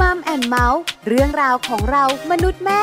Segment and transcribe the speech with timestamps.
[0.00, 2.82] มัมแอนเมาส์เรื่องราวของเรามนุษย์แม่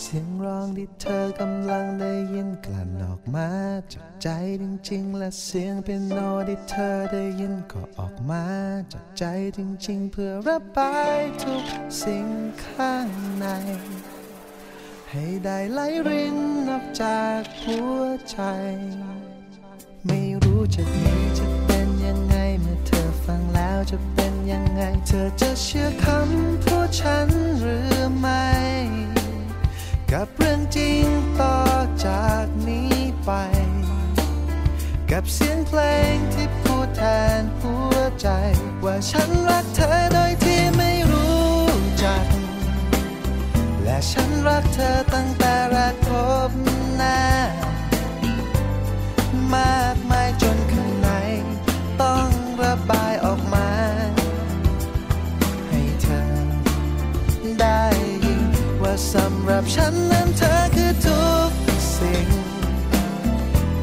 [0.00, 3.48] เสียงร้องที่เธอกำลังได้ยินกลั่นออกมา
[3.92, 4.28] จากใจ
[4.62, 8.44] จริงๆ และเสียงเป็นโนที่เธอได้ยินก็ออกมา
[8.92, 9.24] จากใจ
[9.58, 11.64] จริงๆ เพื่อระบายทุก
[12.02, 12.26] สิ่ง
[12.64, 13.08] ข้าง
[13.38, 13.46] ใน
[15.10, 16.38] ให้ได้ไหลริน
[16.68, 18.38] ออกจากหัวใจ
[20.06, 21.08] ไม่รู้จะดี
[21.38, 21.67] จะ
[23.58, 27.28] แล้วจะเป็นยังไง เธอจะเชื่อคำพูดฉัน
[27.60, 28.46] หรือไม่
[30.12, 31.04] กับเรื่องจริง
[31.40, 31.58] ต่อ
[32.06, 33.30] จากนี้ไป
[35.10, 35.80] กับเสียงเพล
[36.14, 37.02] งที่พูดแท
[37.40, 38.28] นหัวใจ
[38.84, 41.62] ว่าฉันรักเธอโดยที่ไม่รู้
[42.02, 42.26] จัก
[43.82, 46.08] และฉันรักเธอตั้งแต่แรกพ
[46.48, 46.50] บ
[46.96, 47.18] หน้า
[49.54, 50.57] มากมายจนข้างใน
[59.50, 61.52] หรับฉันนั้นเธอคือทุก
[61.96, 62.26] สิ่ง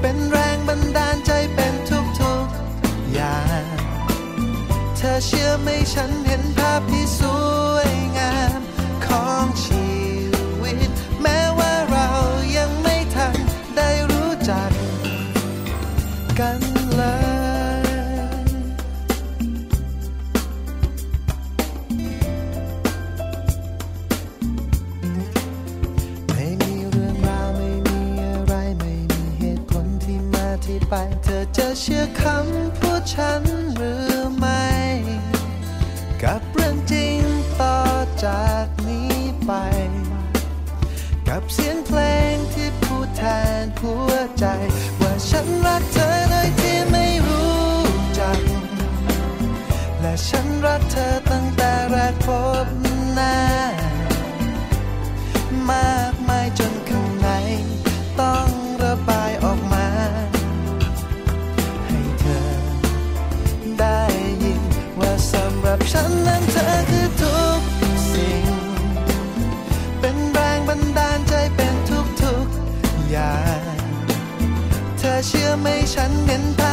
[0.02, 3.66] เป็นแรงบันดาลใจเป็นทุกๆอย่าง
[4.98, 7.22] เธอเชื่อไหมฉันเห็นภาพที่ส
[7.74, 8.60] วยงาม
[9.06, 9.88] ของชี
[10.62, 10.90] วิต
[11.22, 12.08] แม้ว่าเรา
[12.58, 13.36] ยังไม่ทัน
[13.78, 14.70] ได้รู้จัก
[16.40, 16.65] กัน
[30.90, 33.42] ไป เธอจะเชื่อคำพูดฉัน
[33.76, 34.66] หรือไม่
[36.24, 37.22] กับเรื่องจริง
[37.62, 37.80] ต่อ
[38.26, 39.52] จากนี้ไป
[41.28, 42.00] กับเสียงเพล
[42.34, 43.24] งที่พูดแท
[43.64, 44.46] นหัวใจ
[45.00, 47.68] ว่าฉันรักเธอโดยที่ไม่รู้
[48.20, 48.40] จัก
[50.00, 52.28] และฉันรักเธอตั้งแต่แรกพ
[52.66, 52.85] บ
[75.66, 76.65] อเชื่อไหมฉันเห็น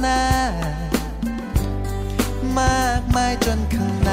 [0.00, 0.22] หน้า
[2.58, 4.12] มากมายจนข้างใน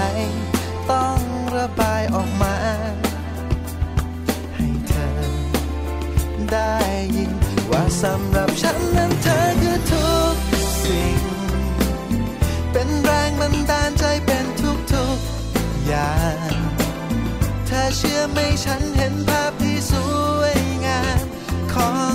[0.91, 1.19] ต้อง
[1.57, 2.55] ระบายออกมา
[4.55, 5.09] ให้เธอ
[6.51, 6.75] ได้
[7.15, 7.33] ยิน
[7.71, 10.35] ว่าสำหรับฉันนั้นเธอคือทุก
[10.83, 11.17] สิ่ง
[12.71, 14.45] เป็นแรงบันดาลใจเป็น
[14.93, 16.15] ทุกๆอย่า
[16.47, 16.51] ง
[17.65, 19.93] เธอเชื่อไหมฉันเห็นภาพที่ส
[20.39, 21.25] วยงาม
[21.73, 22.14] ของ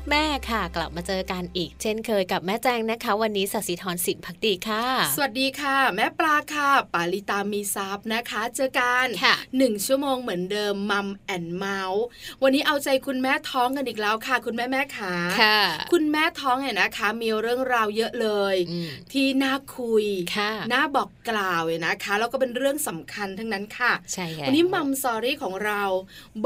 [0.11, 4.85] แม่ค่ะ กลับมาเจอกันอีก เช่นเคยกับแม่แจงนะคะ วันนี้สัสิธรสินพักดีค่ะ
[5.15, 12.05] สวัสดีค่ะ แม่ปลาค่ะ ปาลิตามีซับนะคะ เจอกันค่ะหนึ่งชั่วโมงเหมือนเดิม Mom and Mouth
[12.43, 15.59] วันนี้เอาใจคุณแม่ท้องกันอีกแล้วค่ะ คุณแม่แม่ขาค่ะ
[15.93, 20.05] คุณแม่ท้องเนี่ยนะคะ มีเรื่องราวเยอะเลยอืมที่น่าคุย
[20.37, 25.83] ค่ะน่าบอกกล่าวเนี่ยนะคะแล้วก็เป็นเรื่องสำคัญทั้งนั้นค่ะใช่ค่ะวันนี้ Mom Story ของเรา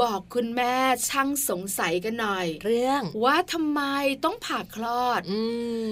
[0.02, 0.74] บอกคุณแม่
[1.08, 3.80] ช่างสงสัยกันหน่อย เรื่องว่าทำไม
[4.24, 5.40] ต้องผ่าคลอดอื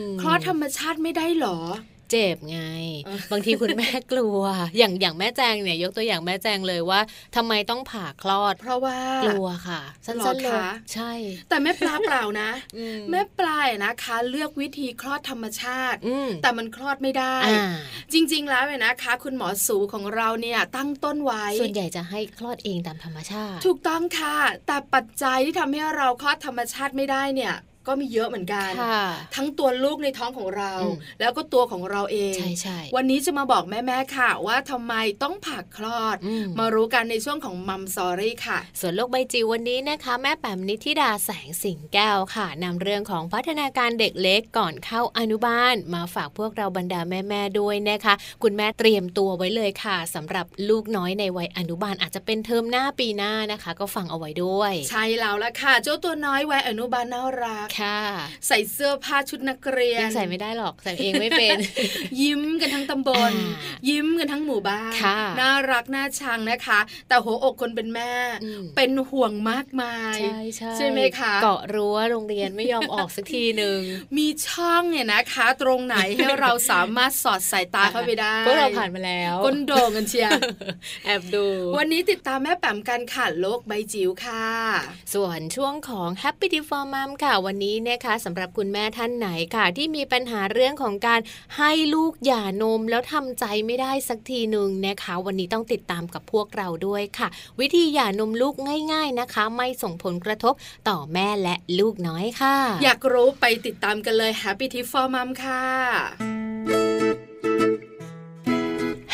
[0.03, 2.61] มคลอดธรรมชาติไม่ได้หรอจ เจ็บไง
[3.05, 4.41] เออบางทีคุณแม่กลัว
[4.79, 7.01] อย่างอย่างแม่แจงเนี่ย ยกตัวอย่างแม่แจงเลยว่า
[7.37, 11.13] ทำไมต้องผ่าคลอด เพราะว่ากลัวค่ะ สั้หรอนๆเลยคะใช่
[11.49, 17.65] แต่แม่ปลาเปล่านะอืแม่ปลายนะคะ เลือกวิธีคลอดธรรมชาติอืมแต่มันคลอดไม่ได้อ่า
[18.13, 27.55] จริง ๆ แล้วเนี่ยนะคะ คุณหมอสูของเราเนี่ยตั้งต้นไว้ ส่วนใหญ่จะให้คลอดเองตามธรรมชาติ ถูกต้องค่ะ แต่ปัจจัยที่ทำให้เราคลอดธรรมชาติไม่ได้เนี่ย
[27.87, 29.03] ก็มีเยอะเหมือนกันค่ะ
[29.37, 57.99] ทั้งตัวลูกในท้องของเราอืมแล้วก็ตัวของเราเองใช่ใช่วันนี้จะมาบอกแม่ๆค่ะ ว่าทำไมต้องผ่าคลอดอืมมารู้กันในช่วงของมัมสอรี่ค่ะ ส่วนโลกใบจิ๋ววันนี้นะคะ แม่แปมนิธิดาแสงสิงแก้วค่ะนำเรื่องของพัฒนาการเด็กเล็กก่อนเข้าอนุบาล มาฝากพวกเราบรรดาแม่ๆด้วยนะคะ คุณแม่เตรียมตัวไว้เลยค่ะสำหรับลูกน้อยในวัยอนุบาลอาจจะเป็นเทอมหน้าปีหน้านะคะ ก็ฟังเอาไว้ด้วย ใช่แล้วละค่ะ เจ้าตัวน้อยวัยอนุบาลน่ารักค่ะ
[58.49, 61.57] ใส่เสื้อผ้าชุดนักเรียนยังใส่ไม่ได้หรอกใส่เองไม่เป็น
[62.23, 68.13] ยิ้มกันทั้งตำบลอ่ายิ้มกันทั้งหมู่บ้านค่ะน่ารักน่าชังนะคะ แต่หัวอกคนเป็นแม่
[68.45, 73.79] อืมเป็นห่วงมากมายใช่ใช่ใช่ไหมคะเกาะรั้วโรงเรียนไม่ยอมออกสักทีหนึ่ง
[74.17, 80.31] มีช่องเนี่ยนะคะ ตรงไหนให้เราสามารถสอดสายตาเข้าไปได้พวกเราผ่านมาแล้วก้นโด่งกันเชียร์
[81.05, 81.45] แอบดู
[81.77, 84.47] วันนี้ติดตามแม่แปมกันค่ะโลกใบจิ๋วค่ะ
[85.15, 91.21] ส่วนช่วงของ Happy t i p for Mom ค่ะวันนี้นะคะสำหรับคุณแม่ท่านไหนค่ะ ที่มีปัญหาเรื่องของการ
[91.57, 97.29] ให้ลูกหย่านมแล้วทำใจไม่ได้สักทีหนึ่งนะคะ วันนี้ต้องติดตามกับพวกเราด้วยค่ะ
[97.61, 98.55] วิธีหย่านมลูก
[98.93, 100.55] ง่าย ๆนะคะ ไม่ส่งผลกระทบ
[100.89, 105.63] ต่อแม่และลูกน้อยค่ะ อยากรู้ไปติดตามกันเลย Happy Tip for Mom ค่ะ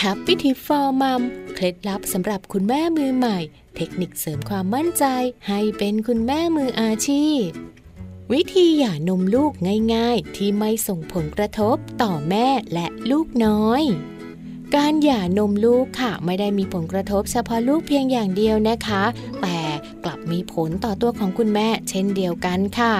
[0.03, 1.23] Happy Tip for Mom
[1.55, 3.39] เคล็ดลับสำหรับคุณแม่มือใหม่
[3.77, 5.05] เทคนิคเสริมความมั่นใจ
[5.49, 7.47] ให้เป็นคุณแม่มืออาชีพ
[8.35, 9.53] วิธีหย่านมลูก
[9.95, 13.83] ง่ายๆ ที่ไม่ส่งผลกระทบต่อแม่และลูกน้อย
[14.77, 19.05] การหย่านมลูกค่ะ ไม่ได้มีผลกระทบเฉพาะลูกเพียงอย่างเดียวนะคะ
[19.43, 19.59] แต่
[20.05, 22.95] กลับมีผลต่อตัวของคุณแม่เช่นเดียวกันค่ะ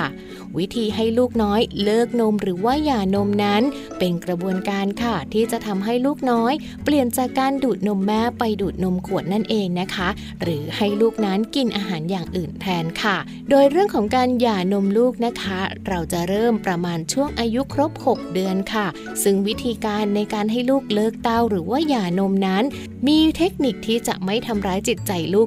[0.59, 3.63] วิธีให้ลูกน้อยเลิกนมหรือว่าหย่านมนั้น
[3.99, 6.53] เป็นกระบวนการค่ะ ที่จะทำให้ลูกน้อย
[6.85, 10.09] เปลี่ยนจากการดูดนมแม่ไปดูดนมขวดนั่นเองนะคะ
[10.43, 13.17] หรือให้ลูกนั้นกินอาหารอย่างอื่นแทนค่ะ
[13.51, 18.87] โดยเรื่องของการหย่านมลูกนะคะ เราจะเริ่มประมาณช่วงอายุครบ 6 เดือนค่ะ
[19.23, 22.65] ซึ่งวิธีการในการให้ลูกเลิกเต้าหรือว่าหย่านมนั้น
[23.09, 25.47] มีเทคนิคที่จะไม่ทำร้ายจิตใจลูก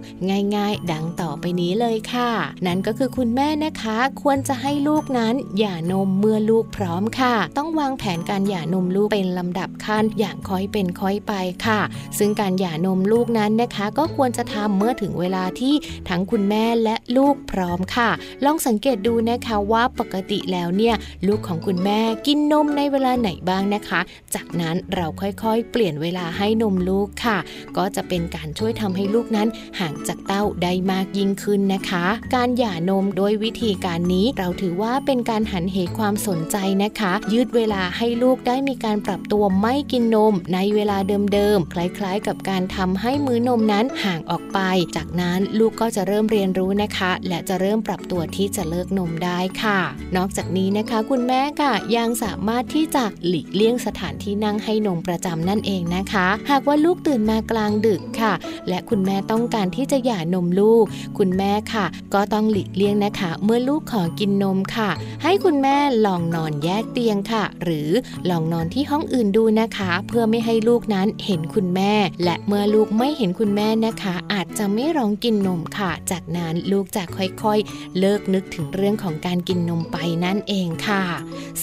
[0.56, 2.30] ง่าย ๆ ดังต่อไปนี้เลยค่ะ
[2.66, 11.34] นั่นก็คือคุณแม่นะคะ ควรจะให้ลูกนั้นหย่านมเมื่อลูกพร้อมค่ะ ต้องวางแผนการหย่านมลูกเป็นลำดับขั้นอย่างค่อยเป็นค่อยไป
[11.66, 11.82] ค่ะ
[12.18, 15.74] ซึ่งการหย่านมลูกนั้นนะคะ ก็ควรจะทำเมื่อถึงเวลาที่
[16.10, 18.10] ทั้งคุณแม่และลูกพร้อมค่ะ
[18.46, 20.96] ลองสังเกตดูนะคะว่าปกติแล้วเนี่ย
[21.28, 24.00] ลูกของคุณแม่กินนมในเวลาไหนบ้างนะคะ
[24.36, 27.38] จากนั้นเราค่อยๆ เปลี่ยนเวลาให้นมลูกค่ะ
[27.78, 29.48] ก็จะเป็นการช่วยทำให้ลูกนั้น
[29.80, 32.06] ห่างจากเต้าได้มากยิ่งขึ้นนะคะ
[32.36, 40.98] การหย่านมโดยวิธีการนี้เราถือว่าเป็นการหันเหความสนใจนะคะ ยืดเวลาให้ลูกได้มีการปรับตัวไม่กินนมในเวลา
[41.34, 44.60] เดิมๆ คล้ายๆ กับการทำให้มื้อนมนั้นห่างออกไป
[44.96, 49.80] จากนั้นลูกก็จะเริ่มเรียนรู้นะคะ และจะเริ่มปรับตัวที่จะเลิกนมได้ค่ะ
[50.18, 58.34] นอกจากนี้นะคะ คุณแม่ค่ะยังสามารถที่จะหลีกเลี่ยงสถานที่นั่งให้นมประจำนั่นเองนะคะ หากว่าลูกตื่นมากลางดึกค่ะ
[58.70, 60.86] และคุณแม่ต้องการที่จะหย่านมลูก
[61.18, 64.90] คุณแม่ค่ะ ก็ต้องหลีกเลี่ยงนะคะ เมื่อลูกขอกินนมค่ะ
[65.24, 67.90] ให้คุณแม่ลองนอนแยกเตียงค่ะ หรือ
[68.30, 81.04] ลองนอนที่ห้องอื่นดูนะคะ เพื่อไม่ให้ลูกนั้นเห็นคุณแม่ และเมื่อลูกไม่เห็นคุณแม่นะคะ อาจจะไม่ร้องกินนมค่ะ จากนั้นลูกจะค่อยๆ เลิกนึกถึงเรื่องของการกินนมไปนั่นเองค่ะ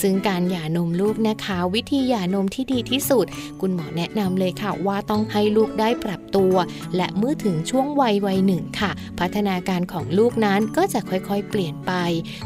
[0.00, 3.27] ซึ่งการหย่านมลูกนะคะ วิธีหย่านมที่ดีที่สุด
[3.61, 6.55] คุณหมอแนะนำเลยค่ะว่าต้องให้ลูกลูกได้ปรับตัว
[6.97, 8.90] และเมื่อถึงช่วงวัยวัยหนึ่งค่ะ
[9.21, 11.93] พัฒนาการของลูกนั้นก็จะค่อยๆ เปลี่ยนไป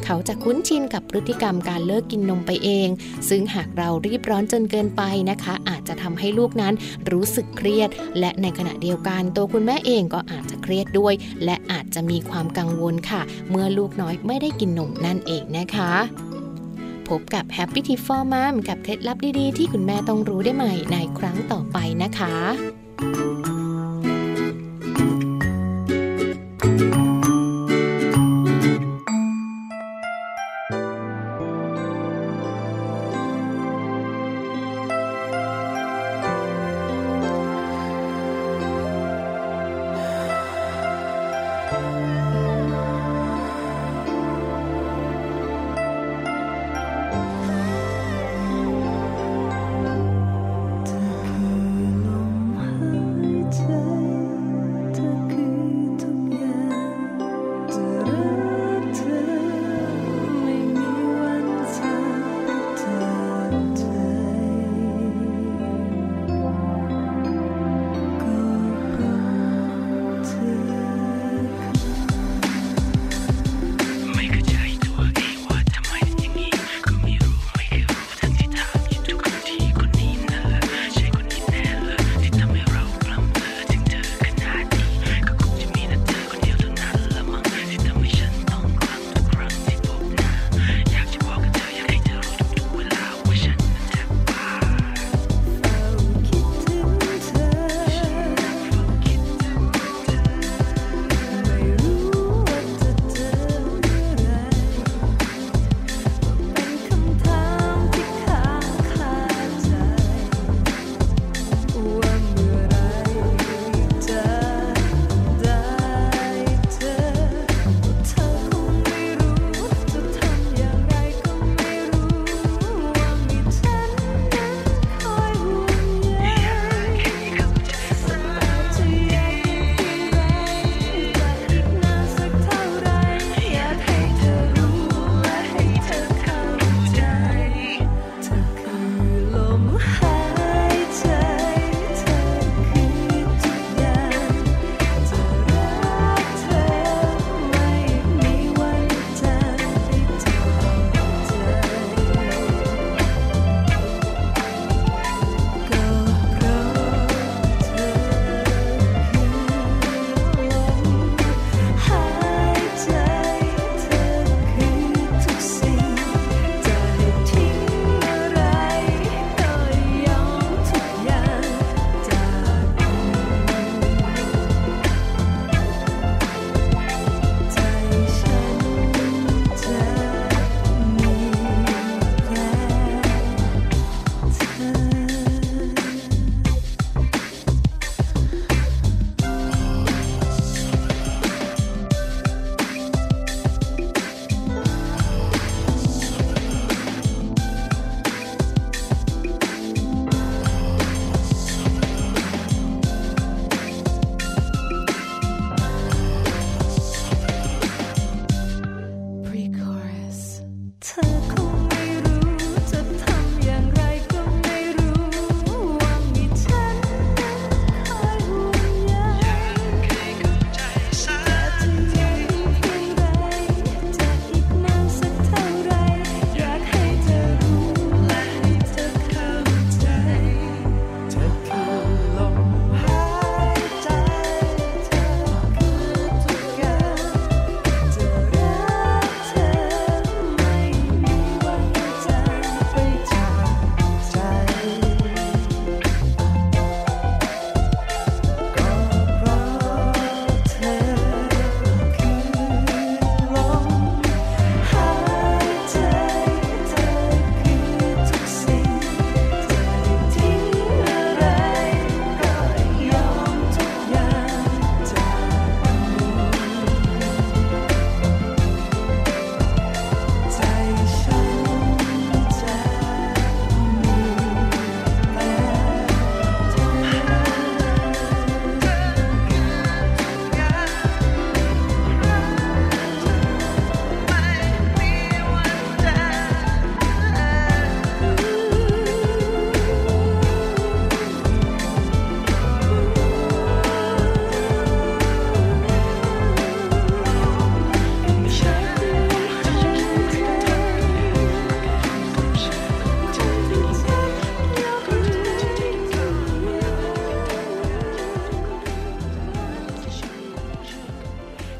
[0.04, 2.88] เขาจะคุ้นชินกับพฤติกรรมการเลิกกินนมไปเอง
[3.28, 6.74] ซึ่งหากเรารีบร้อนจนเกินไปนะคะ อาจจะทำให้ลูกนั้น
[7.10, 7.90] รู้สึกเครียด
[8.20, 15.92] และในขณะเดียวกันตัวคุณแม่เองก็อาจจะเครียดด้วย และอาจจะมีความกังวลค่ะ เมื่อลูกน้อยไม่ได้กินนมนั่นเองนะคะ
[17.08, 23.33] พบกับ Happy Tip for Mom กับเคล็ดลับดี ๆ ที่คุณแม่ต้องรู้ได้ใหม่ในครั้งต่อไปนะคะ เ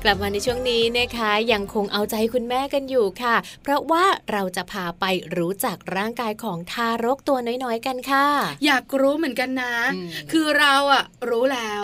[0.07, 4.05] กลับมาในช่วงนี้นะคะยังคงเอาใจคุณแม่กันอยู่ค่ะ เพราะว่า
[4.35, 5.05] เราจะพาไป
[5.37, 8.27] รู้จักร่างกายของทารกตัวน้อยๆกันค่ะ
[8.67, 11.81] อยากรู้เหมือนกันนะอืมคือเราอะรู้แล้ว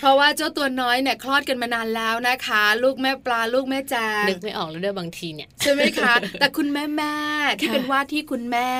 [0.00, 7.14] เพราะว่าเจ้าตัวน้อยเนี่ยคลอดกันมานานแล้วนะคะ ลูกแม่ปลาลูกแม่แจงนึกไม่ออกแล้วด้วยบางทีเนี่ยใช่ไหมคะ แต่คุณแม่แม่
[7.60, 8.70] ที่ค่ะเป็นว่าที่คุณแม่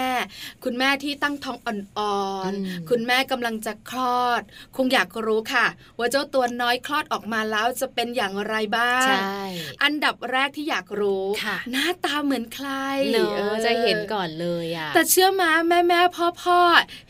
[0.65, 4.43] คุณแม่ที่ตั้งท้องอ่อนอืมๆคุณแม่กำลังจะคลอด
[4.77, 5.67] คงอยากรู้ค่ะ
[5.99, 9.41] ว่าเจ้าตัวน้อยคลอดออกมาแล้วจะเป็นอย่างไรบ้างใช่
[9.83, 12.69] อันดับแรกที่อยากรู้ค่ะหน้าตาเหมือนใคร
[13.13, 16.59] เนอะออจะเห็นก่อนเลยอะแต่เชื่อมาแม่แม่พ่อพ่อ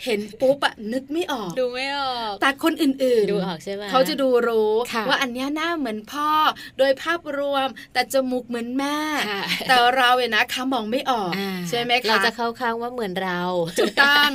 [0.05, 6.31] เห็นปุ๊บอะนึกไม่ออก ดูไม่ออก แต่คนอื่นๆดูออกใช่ไหมเขาจะดูรู้ค่ะว่าอันเนี้ยหน้าเหมือนพ่อ
[6.79, 13.41] โดยภาพรวม แต่จมูกเหมือนแม่ค่ะแต่เราเนี่ยนะคะมองไม่ออกอ่าใช่ไหมคะเราจะเข้าข้างว่าเหมือนเรา
[13.79, 14.29] ถูกต้อง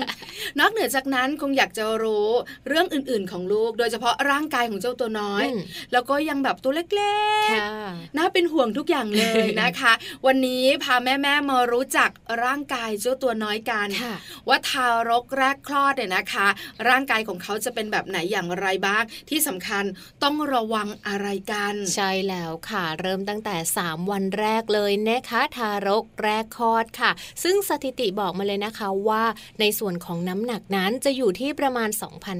[0.59, 2.27] นอกเหนือจากนั้นคงอยากจะรู้
[2.67, 5.59] เรื่องอื่นๆของลูก โดยเฉพาะร่างกายของเจ้าตัวน้อยอืม
[5.91, 9.93] แล้วก็ยังแบบตัวเล็กค่ะๆน่าเป็นห่วงทุกอย่างเลยนะคะ
[10.25, 12.09] วันนี้พาแม่ๆมารู้จัก
[12.43, 14.15] ร่างกายเจ้าตัวน้อยกันค่ะ
[14.47, 16.47] ว่าทารกแรกคลอดเนี่ยนะคะ
[16.87, 19.83] ร่างกายของเขาจะเป็นแบบไหนอย่างไรบ้าง ที่สำคัญ
[20.23, 27.11] ต้องระวังอะไรกัน ใช่แล้วค่ะ เริ่มตั้งแต่ 3 วันแรกเลยนะคะทารกแรกคลอดค่ะ
[27.43, 29.23] ซึ่งสถิติบอกมาเลยนะคะว่า
[29.59, 31.89] ในส่วนของน้ำหนักนั้นจะอยู่ที่ประมาณ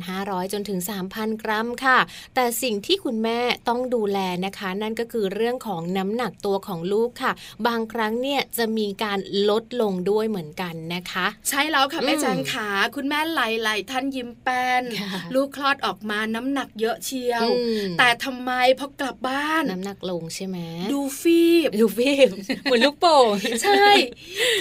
[0.01, 0.79] 2,500 จนถึง
[1.11, 1.99] 3,000 กรัมค่ะ
[2.35, 7.31] แต่สิ่งที่คุณแม่ต้องดูแลนะคะ นั่นก็คือเรื่องของน้ำหนักตัวของลูกค่ะ
[7.67, 20.57] บางครั้งเนี่ยจะมีการลดลงด้วยเหมือนกันนะคะ ใช่แล้วค่ะแม่อืมแจงขาคุณแม่หลายๆท่านยิ้มแป้นค่ะลูกคลอดออกมาน้ำหนักเยอะเชียวอืมแต่ทำไมพอกลับบ้านน้ำหนักลงใช่ไหม
[20.93, 23.85] ดูฟีบดูฟิล์มเหมือนลูกโป่งใช่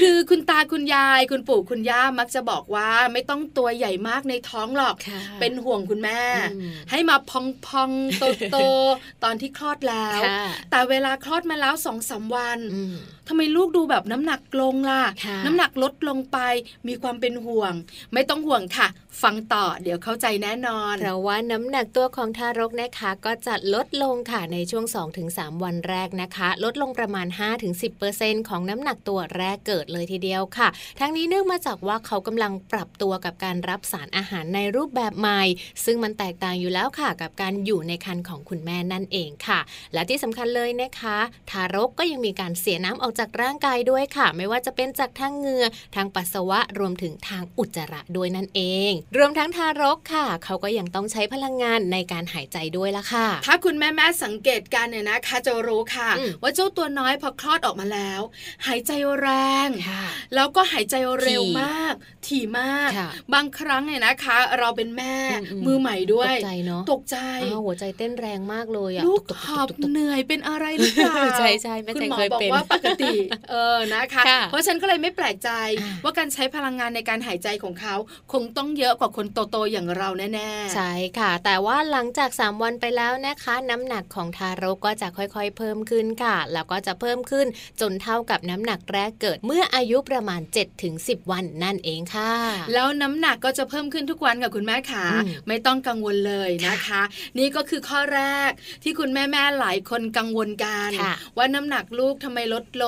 [0.01, 6.21] คือคุณตาคุณยาย คุณปู่คุณย่ามักจะบอกว่าไม่ต้องตัวใหญ่มากในท้องหรอกค่ะเป็นห่วงคุณแม่
[6.55, 12.95] อืมให้มาพองพองโตโตๆตอนที่คลอดแล้วค่ะแต่เวลาคลอดมาแล้วสองสามวันอืม
[13.29, 16.39] ทำไมลูกดูแบบน้ำหนักลงล่ะค่ะน้ำหนักลดลงไป
[16.89, 17.73] มีความเป็นห่วง
[18.13, 18.89] ไม่ต้องห่วงค่ะ
[19.23, 24.85] ฟังต่อเดี๋ยวเข้าใจแน่นอน เพราะว่าน้ำหนักตัวของทารกนะคะก็จะลดลงค่ะในช่วง
[25.25, 27.27] 2-3 วันแรกนะคะ ลดลงประมาณ
[27.89, 30.69] 5-10%ของน้ำหนักตัวแรกเกิดเลยทีเดียวค่ะ
[31.01, 35.43] ทั้งนี้เนื่องมาจากว่าเขากำลังปรับตัวกับการรับสารอาหารในรูปแบบใหม่
[35.85, 39.61] ซึ่งมันแตกต่างอยู่แล้วค่ะ กับการอยู่ในครรภ์ของคุณแม่นั่นเองค่ะ
[39.93, 41.19] และที่สำคัญเลยนะคะ
[41.51, 48.61] ทารกก็ยังมีการเสียน้ำออกจากร่างกายด้วยค่ะ ไม่ว่าจะเป็นจากทางเหงื่อทางปัสสาวะรวมถึงทางอุจจาระด้วยนั่นเอ
[48.91, 58.21] ง รวมทั้งทารกค่ะ เขาก็ยังต้องใช้พลังงานในการหายใจด้วยละค่ะ ถ้าคุณแม่แม่ๆสังเกตการเนี่ยนะคะจะรู้ค่ะอืมว่าเจ้าตัวน้อยพอคลอดออกมาแล้ว
[58.67, 59.29] หายใจแร
[59.67, 61.95] งค่ะแล้วก็หายใจเร็วถี่มาก
[62.27, 65.15] ถี่มากค่ะบางครั้งเนี่ยนะคะ เราเป็นแม่
[65.53, 73.08] อืมๆมือใหม่ด้วตยกใจเนาะตกใจอ้าวหัวใจเต้นแรงมากเลยอะลูกตุบหอบตุบตุบตุบเหนื่อยเป็นอะไรหรือเปล่าใช่ใช่แม่คุณแจงหมอเคยบอกเป็นว่าปกติ
[73.51, 77.95] เออนะคะค่ะเพราะฉะนันก็เลยไม่แปลกใจอ่าว่าการใช้พลังงานในการหายใจของเขา
[78.33, 87.47] คงต้องเยอะกว่าคนโตๆอย่างเราแน่ๆ ใช่ค่ะ แต่ว่าหลังจาก 3 วันไปแล้วนะคะ น้ำหนักของทารกก็จะค่อยๆ เพิ่มขึ้นค่ะ แล้วก็จะเพิ่มขึ้น
[87.81, 90.41] จนเท่ากับน้ำหนักแรกเกิดเมื่ออายุประมาณ
[90.87, 92.33] 7-10 วันนั่นเองค่ะ
[92.75, 97.03] แล้วน้ำหนักก็จะเพิ่มขึ้นทุกวันกับคุณแม่ขาอืมไม่ต้องกังวลเลยนะคะ
[97.39, 98.51] นี่ก็คือข้อแรก
[98.83, 102.85] ที่คุณแม่แม่ๆหลายคนกังวลกันค่ะว่าน้ำหนักลูกทำไมลดล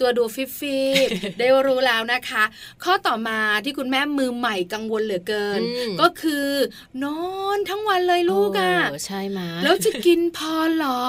[0.00, 2.44] ตัวดูฟิบฟิบได้รู้แล้วนะคะ
[2.84, 6.46] ข้อต่อมาที่คุณแม่มือใหม่กังวลเหลือเกินอืมก็คือ
[7.04, 7.20] นอ
[7.56, 11.04] นทั้งวันเลยลูกอะโใช่ไหมแล้วจะกินพอเหรอ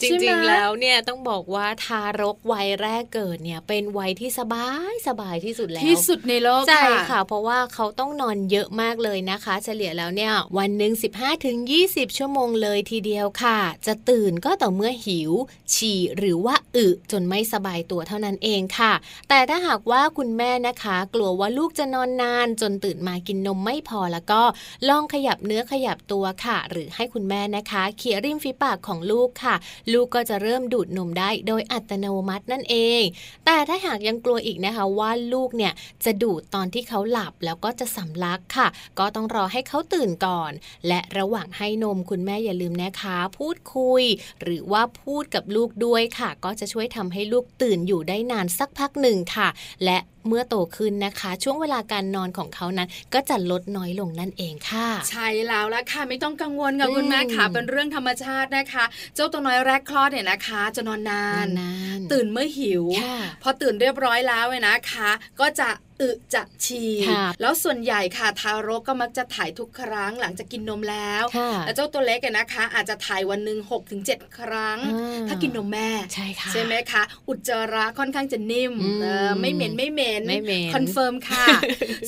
[0.00, 11.56] จใช่ไหมริงๆแล้วเนี่ยต้องบอกว่าทารกวัยแรกเกิดเนี่ยเป็นวัยที่สบายสบายที่สุดแล้ว ที่สุดในโลกใช่ค่ะค่ะเพราะว่าเขาต้องนอนเยอะมากเลยนะคะ เฉลี่ยแล้วเนี่ยวันหนึ่ง15ถึง
[11.88, 15.32] 20 ชั่วโมงเลยทีเดียวค่ะ จะตื่นก็ต่อเมื่อหิว
[15.74, 18.92] ฉี่หรือว่าอึจนไม่สบายตัวเท่านั้นเองค่ะ
[19.28, 24.42] แต่ถ้าหากว่าคุณแม่นะคะ กลัวว่าลูกจะนอนนาน จนตื่นมากินนมไม่พอแล้วก็
[24.88, 29.54] ลองขยับเนื้อขยับตัวค่ะ หรือให้คุณแม่นะคะเขี่ยริมฝีปากของลูกค่ะ
[29.92, 33.02] ลูกก็จะเริ่มดูดนมได้โดยอัตโนมัตินั่นเอง
[33.46, 35.72] แต่ถ้าหากยังกลัวอีกนะคะว่าลูกเนี่ย
[36.04, 38.68] จะดูดตอนที่เขาหลับแล้วก็จะสำลักค่ะ
[38.98, 40.52] ก็ต้องรอให้เขาตื่นก่อน
[40.88, 44.02] และระหว่างให้นมคุณแม่อย่าลืมนะคะ พูดคุย
[44.42, 49.48] หรือว่าพูดกับลูกด้วยค่ะ ก็จะช่วยทำให้ลูกตื่นอยู่ได้นานสักพักหนึ่งค่ะ
[49.84, 58.84] และเมื่อโตขึ้นนะคะ ช่วงเวลาการนอนของเขานั้นก็จะลดน้อยลงนั่นเองค่ะ ใช่แล้วละค่ะไม่ต้องกังวลค่ะอืมคุณแม่ค่ะเป็นเรื่องธรรมชาตินะคะ
[59.14, 65.68] เจ้าตัวน้อยแรกคลอดเนี่ยนะคะ จะนอนนานนานๆตื่นเมื่อหิวค่ะพอตื่นเรียบร้อยแล้วเนี่ยนะคะ ก็จะ
[66.00, 81.46] อึจะฉี่ค่ะแล้วส่วนใหญ่ค่ะทารกก็มักจะถ่ายทุกครั้งหลังจากกินนมแล้วค่ะแล้วเจ้าตัวเล็กเนี่ยนะคะ อาจจะถ่ายวันหนึ่งหกถึงเจ็ดครั้งอ่าถ้ากินนมแม่ใช่ค่ะใช่ไหมคะอุจจาระค่อนข้างจะนิ่มอืมเออไม่เหม็นไม่เหม็นไม่เหม็น confirm ค่ะ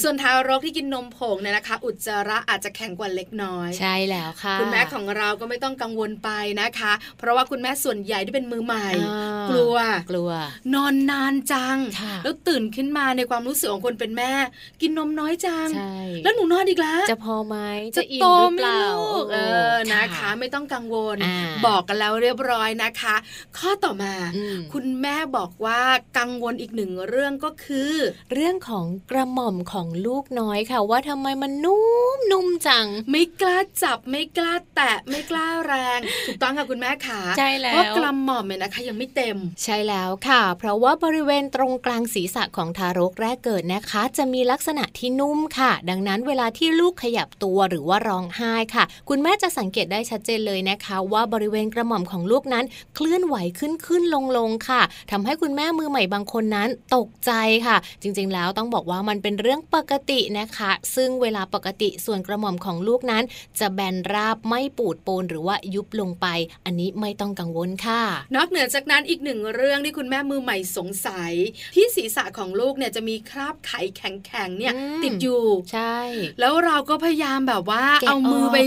[0.03, 9.77] ส่วนทารกที่กินนมผงเนี่ยนะคะ อุจจาระอาจจะแข็งกว่าเล็กน้อย ใช่แล้วค่ะ คุณแม่ของเราก็ไม่ต้องกังวลไปนะคะ เพราะว่าคุณแม่ส่วนใหญ่ที่เป็นมือใหม่อ่ากลัว
[10.11, 10.31] กลัว
[10.75, 14.33] นอนนานจังค่ะแล้วตื่นขึ้นมาในความรู้สึกของคนเป็นแม่
[14.81, 17.57] กินนมน้อยจังใช่แล้วหนูนอนอีกแล้วจะพอไหม
[17.97, 19.39] จะอิ่มโตหรือไหมเปล่าลูกเอ
[19.73, 23.15] อโนะคะไม่ต้องกังวลอ่าบอกกันแล้วเรียบร้อยนะคะ
[23.59, 25.81] ข้อต่อมาอืมคุณแม่บอกว่า
[26.19, 27.95] กังวลอีกหนึ่งเรื่องก็คือ
[28.33, 31.81] เรื่องของกระหม่อมของลูกน้อยค่ะ ว่าทำไมมันนุ่
[32.17, 57.33] มนุ่มจัง ไม่กล้าจับไม่กล้าแตะไม่กล้าแรง ถูกต้องค่ะคุณแม่ขาใช่แล้วเพราะกระหม่อมเนี่ยนะคะยังไม่เต็ม ใช่แล้วค่ะ เพราะว่าบริเวณตรงกลางศีรษะของทารกแรกเกิดนะคะ จะมีลักษณะที่นุ่มค่ะ ดังนั้นเวลาที่ลูกขยับตัวหรือว่าร้องไห้ค่ะ คุณแม่จะสังเกตได้ชัดเจนเลยนะคะ ว่าบริเวณกระหม่อมของลูกนั้น เคลื่อนไหวขึ้นขึ้นลงลงค่ะทำให้คุณแม่มือใหม่บางคนนั้นตกใจ
[57.67, 63.25] ค่ะ จริงๆแล้วต้องบอกว่ามันเป็นเรื่องปกตินะคะ ซึ่งเวลาปกติส่วนกระหม่อมของลูกนั้น
[63.61, 66.27] จะแบนราบไม่ปูดโปนหรือว่ายุบลงไป
[66.65, 68.03] อันนี้ไม่ต้องกังวลค่ะ
[68.37, 71.33] นอกเหนือจากนั้นอีกหนึ่งเรื่องที่คุณแม่มือใหม่สงสัย
[71.75, 75.97] ที่ศีรษะของลูกเนี่ยจะมีคราบไขแข็งๆเนี่ยอืมติดอยู่ ใช่
[76.41, 78.59] แล้วเราก็พยายามแบบว่าแกะเอามือออกไป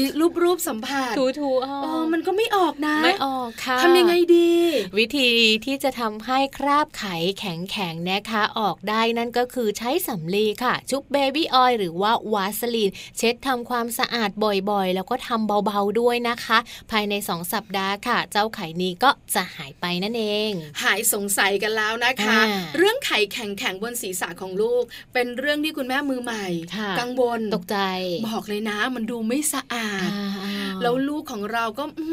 [0.43, 1.67] รูปๆสัมผัสถูถูๆเอ
[1.99, 4.51] อมันก็ไม่ออกนะ ไม่ออกค่ะทำยังไงดี
[4.97, 5.31] วิธี
[5.65, 7.05] ที่จะทำให้คราบไข
[7.39, 16.57] แข็งๆนะคะ ออกได้นั่นก็คือใช้สำลีค่ะ ชุบเบบี้ออยล์หรือว่าวาสลีน เช็ดทำความสะอาดบ่อยๆ แล้วก็ทำเบาๆด้วยนะคะ
[16.91, 20.51] ภายใน 2 สัปดาห์ค่ะ เจ้าไขนี้ก็จะหายไปนั่นเอง
[20.83, 24.82] หายสงสัยกันแล้วนะคะอ่าเรื่องไข่แข็งๆบนศีรษะของลูก
[25.13, 27.77] เป็นเรื่องที่คุณแม่มือใหม่ค่ะกังวลตกใจ
[28.29, 32.07] บอกเลยนะมันดูไม่สะอาดอ้าวแล้วลูกของเราก็อื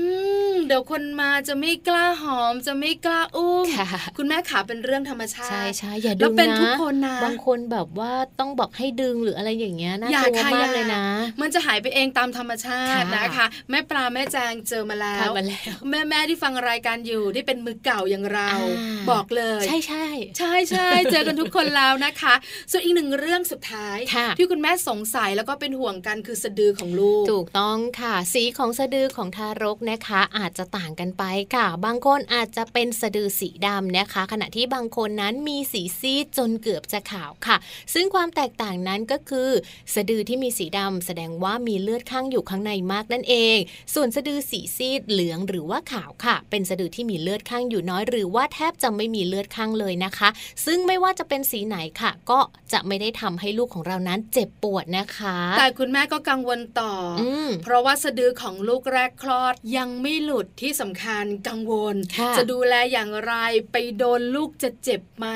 [0.52, 11.04] มเดี๋ยวคนมาจะไม่กล้าหอมจะไม่กล้าอุ้มค่ะคุณแม่ขาเป็นเรื่องธรรมชาใช่ติใช่อย่าแล้ดึวงเป็นนะทุกคนนะบางคนแบบว่าต้องบอกให้ดึงหรืออะไรอย่างเงี้ยน่าอย่ากลัวค่ะมาอกย่าเลยนะ
[11.40, 20.06] มันจะหายไปเองตามธรรมชาติค่ะนะคะแม่ปลาแม่แจงเจอมาแล้ทาวมาแล้วแม่แม่ๆที่ฟังรายการอยู่ที่เป็นมือเก่าอย่างเราอ่าบอกเลย ใช่ใช่
[20.38, 22.34] ใช่ใช่เจอกันทุกคนแล้วนะคะ
[22.70, 37.56] ส่วนอีกหนึ่งเรื่องสุดท้ายค่ะที่คุณแม่สงสัยแล้วก็เป็นห่วงกันคือสะดือของลูก ถูกต้องค่ะ สีของสะดือของทารกนะคะ อาจจะต่างกันไปค่ะ บางคนอาจจะเป็นสะดือสีดำนะคะ ขณะที่บางคนนั้นมีสีซีดจนเกือบจะขาวค่ะ
[37.94, 39.50] ซึ่งความแตกต่างนั้นก็คือ
[39.94, 43.58] สะดือที่มีสีดำแสดงว่ามีเลือดข้างอยู่ข้างในมากนั่นเอง
[43.94, 50.28] ส่วนสะดือสีซีดเหลืองหรือว่าขาวค่ะ เป็นสะดือที่มีเลือดข้างอยู่น้อยหรือว่าแทบจะไม่มีเลือดข้างเลยนะคะ
[50.66, 52.38] ซึ่งไม่ว่าจะเป็นสีไหนค่ะ ก็
[52.72, 63.34] จะไม่ได้ทำให้ลูกของเรานั้นเจ็บปวดนะคะ แต่คุณแม่ก็กังวลต่อออืมเพราะว่าสะดือของลูกแรกคลอดยังไม่หลุดที่สำคัญกังวลค่ะจะดูแลอย่างไร
[63.72, 65.26] ไปโดนลูกจะเจ็บไหม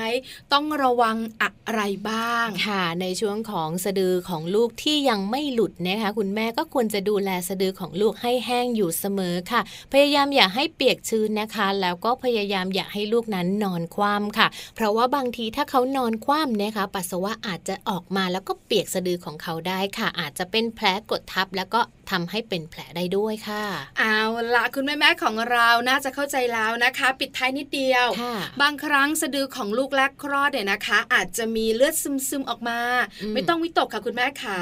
[0.52, 9.60] ต้องระวังอะไรบ้างค่ะ ในช่วงของสะดือของลูกที่ยังไม่หลุดนะคะ คุณแม่ก็ควรจะดูแลสะดือของลูกให้แห้งอยู่เสมอค่ะ
[9.92, 21.80] พยายามอย่าให้เปียกชื้นนะคะ แล้วก็พยายามอย่าให้ลูกนั้นนอนคว่ำค่ะ เพราะว่าบางทีถ้าเขานอนคว่ำนะคะปัสสาวะอาจจะออกมาแล้วก็เปียกสะดือของเขาได้ค่ะ อาจจะเป็นแผลกดทับแล้วก็
[22.10, 23.64] ทำให้เป็นแผลได้ด้วยค่ะ
[23.98, 24.18] เอา
[24.54, 31.94] ละคุณแม่ๆของเราน่าจะเข้าใจแล้วนะคะ ปิดท้ายนิดเดียวค่ะบางครั้งสะดือของลูกแรกคลอดเนี่ยนะคะ อาจจะมีเลือด
[32.28, 32.78] ซึมๆออกมา
[33.22, 34.58] อืมไม่ต้องวิตกค่ะคุณแม่ขา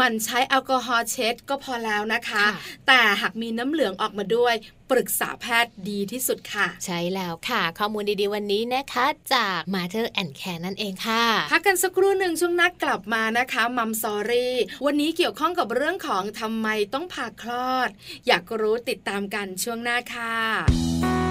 [0.00, 4.54] มันใช้แอลกอฮอล์เช็ดก็พอแล้วนะคะค่ะแต่หากมีน้ำเหลืองออกมาด้วย
[4.90, 17.88] ปรึกษาแพทย์ดีที่สุดค่ะ ใช่แล้วค่ะ ข้อมูลดีๆวันนี้นะคะ จาก Mother and Care นั่นเองค่ะ พักกันสักครู่หนึ่งช่วงนักกลับมานะคะมัมซอรี่วันนี้เกี่ยวข้องกับเรื่องของทำไมต้องผ่าคลอด
[18.26, 21.25] อยากรู้ติดตามกันช่วงหน้าค่ะ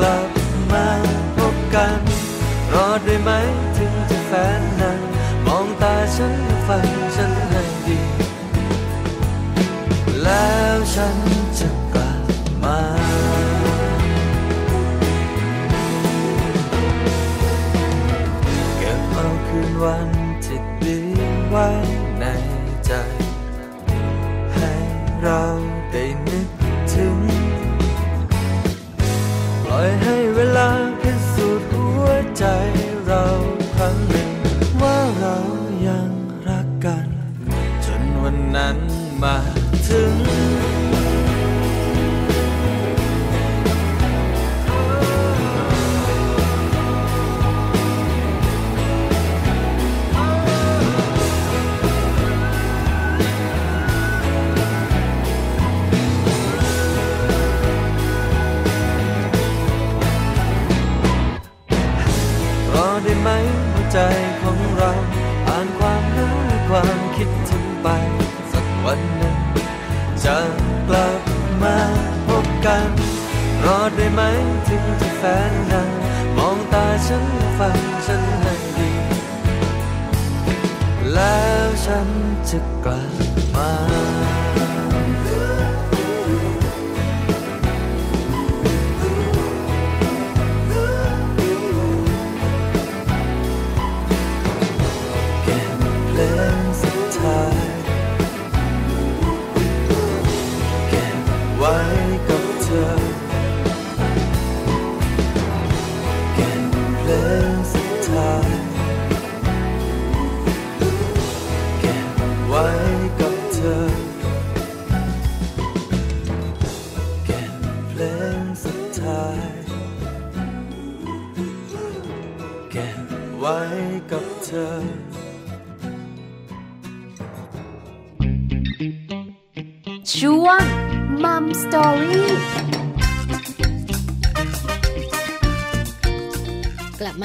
[0.00, 0.23] จ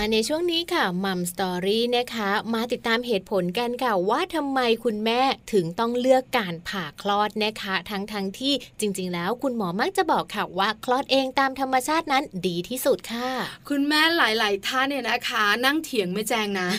[0.01, 5.21] มาในช่วงนี้ค่ะมัมสตอรี่นะคะ มาติดตามเหตุผลกันค่ะว่าทำไมคุณแม่
[5.53, 13.29] ถึงต้องเลือกการผ่าคลอดนะคะ ทั้งทั้งๆที่จริง ๆ แล้วคุณหมอมักจะบอกค่ะว่าคลอดเองตามธรรมชาตินั้นดีที่สุดค่ะ
[13.69, 16.69] คุณแม่หลาย ๆ ท่านเนี่ยนะคะ นั่งเถียงไม่แจงนะ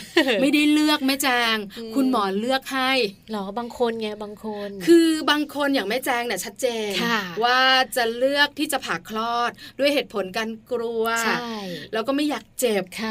[0.41, 2.91] ไม่ได้เลือกไม่แจงอืมคุณหมอเลือกให้
[3.31, 7.61] หรอบางคนไงบางคน คือบางคนอย่างแม่แจงเนี่ยชัดเจนค่ะว่า
[7.95, 11.55] จะเลือกที่จะผ่าคลอดด้วยเหตุผลการกลัวใช่
[11.93, 13.10] แล้วก็ไม่อยากเจ็บค่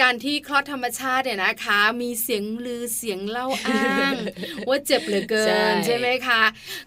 [0.00, 4.14] การที่คลอดธรรมชาติเนี่ยนะคะ มีเสียงลือเสียงเล่าอ้าง
[4.68, 6.42] ว่าเจ็บเหลือเกิใช่นใช่ไหมคะ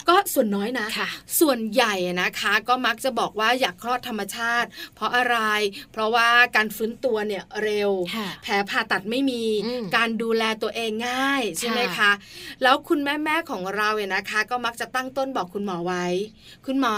[0.08, 5.38] ก็ส่วนน้อยนะค่ะส่วนใหญ่นะคะ ก็มักจะบอกว่าอยากคลอดธรรมชาติ เพราะอะไร
[5.92, 12.12] เพราะว่าการฟื้นตัวเนี่ยเร็วค่ะแผลผ่าตัดไม่มีอืมการดูแลตัวเองง่ายใช่ไหมค่ะคะ
[12.64, 16.06] แล้วคุณแม่แม่ๆของเราเนี่ยนะคะ ก็มักจะตั้งต้นบอกคุณหมอไว้
[16.66, 16.96] คุณหมอ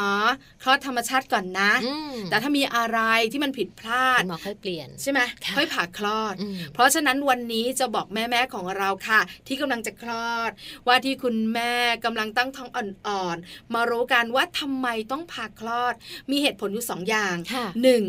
[0.63, 2.99] คลอดธรรมชาติก่อนนะอืมแต่ถ้ามีอะไร
[3.31, 5.19] ที่มันผิดพลาดคุณหมอค่อยเปลี่ยนใช่ไหม
[5.53, 10.51] ค่ะค่อยผ่าคลอดอืมเพราะฉะนั้นวันนี้จะบอกแม่ๆของเราค่ะ ที่กำลังจะคลอด
[10.87, 11.73] ว่าที่คุณแม่
[12.05, 15.93] กำลังตั้งท้องอ่อนๆมารู้กันว่าทำไมต้องผ่าคลอด
[16.31, 18.03] มีเหตุผลอยู่สองอย่างค่ะหนึ่ง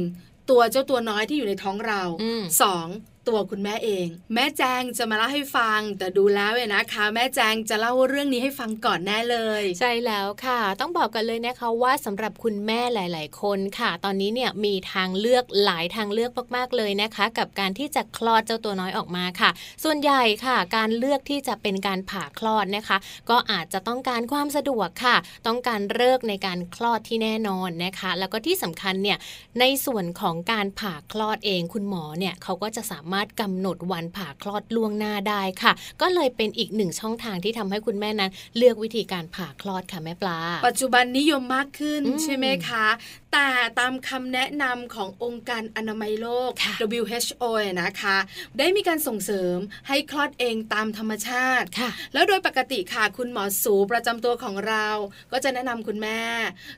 [0.50, 2.87] ตัวเจ้าตัวน้อยที่อยู่ในท้องเราอืมสอง
[3.29, 19.51] ตัวคุณแม่เอง แม่แจงจะมาเล่าให้ฟัง แต่ดูแล้วเนี่ยนะคะ แม่แจงจะเล่าเรื่องนี้ให้ฟังก่อนแน่เลย ใช่แล้วค่ะ ต้องบอกกันเลยนะคะว่าสำหรับคุณแม่หลาย ๆ คนค่ะ ตอนนี้เนี่ยมีทางเลือกหลายทางเลือกมากๆเลยนะคะ กับการที่จะคลอดเจ้าตัวน้อยออกมาค่ะ
[19.85, 22.97] ส่วนใหญ่ค่ะ การเลือกที่จะเป็นการผ่าคลอดนะคะ
[23.31, 29.19] ก็อาจจะต้องการความสะดวกค่ะ ต้องการเลิกในการคลอดที่แน่นอนนะคะ แล้วก็ที่สำคัญเนี่ย
[29.61, 42.87] ในส่วนของการผ่าคลอดเองคุณหมอเนี่ยเขาก็จะสามารถกำหนดวันผ่าคลอดล่วงหน้าได้ค่ะ ก็เลยเป็นอีกหนึ่งช่องทางที่ทำให้คุณแม่นั้น เลือกวิธีการผ่าคลอดค่ะแม่ปลา ปัจจุบันนิยมมากขึ้นอืมใช่ไหมคะ
[43.33, 43.48] แต่
[43.81, 47.44] ตามคำแนะนำขององค์การอนามัยโลกค่ะ WHO
[47.83, 48.16] นะคะ
[48.59, 49.57] ได้มีการส่งเสริม
[49.88, 54.88] ให้คลอดเองตามธรรมชาติค่ะ แล้วโดยปกติค่ะคุณหมอสูประจำตัวของเรา
[55.33, 56.20] ก็จะแนะนำคุณแม่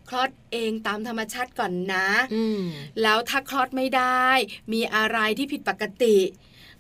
[0.08, 2.62] คลอดเองตามธรรมชาติก่อนนะอืม
[3.02, 4.26] แล้วถ้าคลอดไม่ได้
[4.72, 6.16] มีอะไรที่ผิดปกติ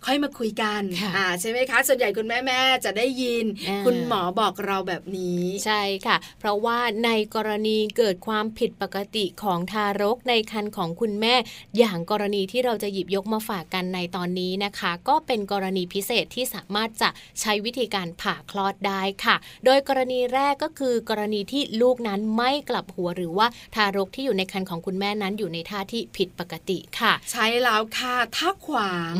[0.04, 11.34] ค่อยมาคุยกันค่ะอ่าใช่ไหมคะ ส่วนใหญ่คุณแม่แม่ๆจะได้ยินอ่าคุณหมอบอกเราแบบนี้ใช่ค่ะ เพราะว่าในกรณีเกิดความผิดปกติของทารกในครรภ์ของคุณแม่
[11.78, 29.14] อย่างกรณีที่เราจะหยิบยกมาฝากกันในตอนนี้นะคะ ก็เป็นกรณีพิเศษที่สามารถจะใช้วิธีการผ่าคลอดได้ค่ะ โดยกรณีแรกก็คือกรณีที่ลูกนั้นไม่กลับหัวหรือว่าทารกที่อยู่ในครรภ์ของคุณแม่นั้นอยู่ในท่าที่ผิดปกติค่ะ ใช้แล้วค่ะถ้าขวาง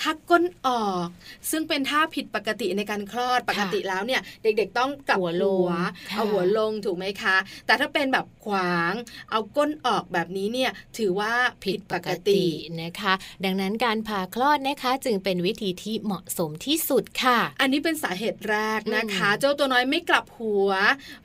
[0.00, 1.06] อืมถ้าก้นออก
[1.50, 5.86] ซึ่งเป็นท่าผิดปกติในการคลอดปกติแล้วเนี่ย เด็กๆต้องกลับหัวลงค่ะ
[6.16, 7.36] เอาหัวลงถูกไหมคะ
[7.66, 8.92] แต่ถ้าเป็นแบบขวาง
[9.30, 11.32] เอาก้นออกแบบนี้เนี่ยถือว่า
[11.64, 12.42] ผิดปกติ
[12.82, 13.12] นะคะ
[13.44, 20.70] ดังนั้นการผ่าคลอดนะคะ จึงเป็นวิธีที่เหมาะสมที่สุดค่ะ อันนี้เป็นสาเหตุแรกนะคะอืมเจ้าตัวน้อยไม่กลับหัว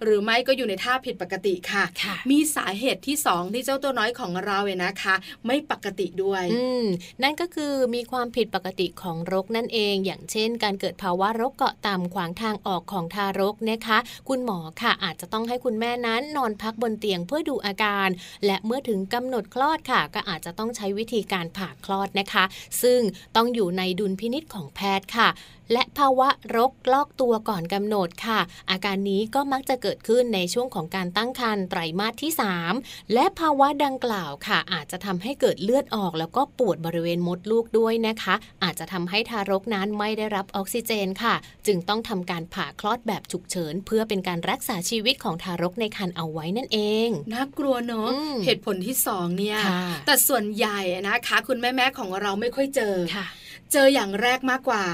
[0.04, 5.16] หรือไม่ก็อยู่ในท่าผิดปกติค่ะค่ะมีสาเหตุที่สองที่เจ้าตัวน้อยของเราเนี่ยนะคะ
[5.48, 6.86] ไม่ปกติด้วยอืม
[7.24, 13.98] นั่นก็คือมีความผิดปกกติของรกนั่นเอง อย่างเช่น การเกิดภาวะรกเกาะต่ำขวางทางออกของทารกนะคะ
[14.30, 18.10] คุณหมอค่ะอาจจะต้องให้คุณแม่นั้นนอนพักบนเตียงเพื่อดูอาการ
[18.46, 22.44] และเมื่อถึงกำหนดคลอดค่ะ ก็อาจจะต้องใช้วิธีการผ่าคลอดนะคะ
[22.82, 23.00] ซึ่ง
[23.36, 25.30] ต้องอยู่ในดุลพินิษของแพทย์ค่ะ
[25.74, 28.40] และภาวะรกลอกตัวก่อนกำหนดค่ะ
[28.72, 32.32] อาการนี้ก็มักจะเกิดขึ้นในช่วงของการตั้งครรภ์ไตรมาสที่
[32.72, 41.36] 3 และภาวะดังกล่าวค่ะ อาจจะทำให้เกิดเลือดออก แล้วก็ปวดบริเวณมดลูกด้วยนะคะ อาจจะทำให้ทารกนั้นไม่ได้รับออกซิเจนค่ะ
[41.68, 53.28] จึงต้องทำการผ่าคลอดแบบฉุกเฉิน เพื่อเป็นการรักษาชีวิตของทารกในครรภ์เอาไว้นั่นเองน่ากลัวเนอะอืมเหตุผลที่สองเนี่ยค่ะแต่ส่วนใหญ่นะคะ คุณแม่ๆของเราไม่ค่อยเจอค่ะ
[53.74, 54.86] เจออย่างแรกมากกว่า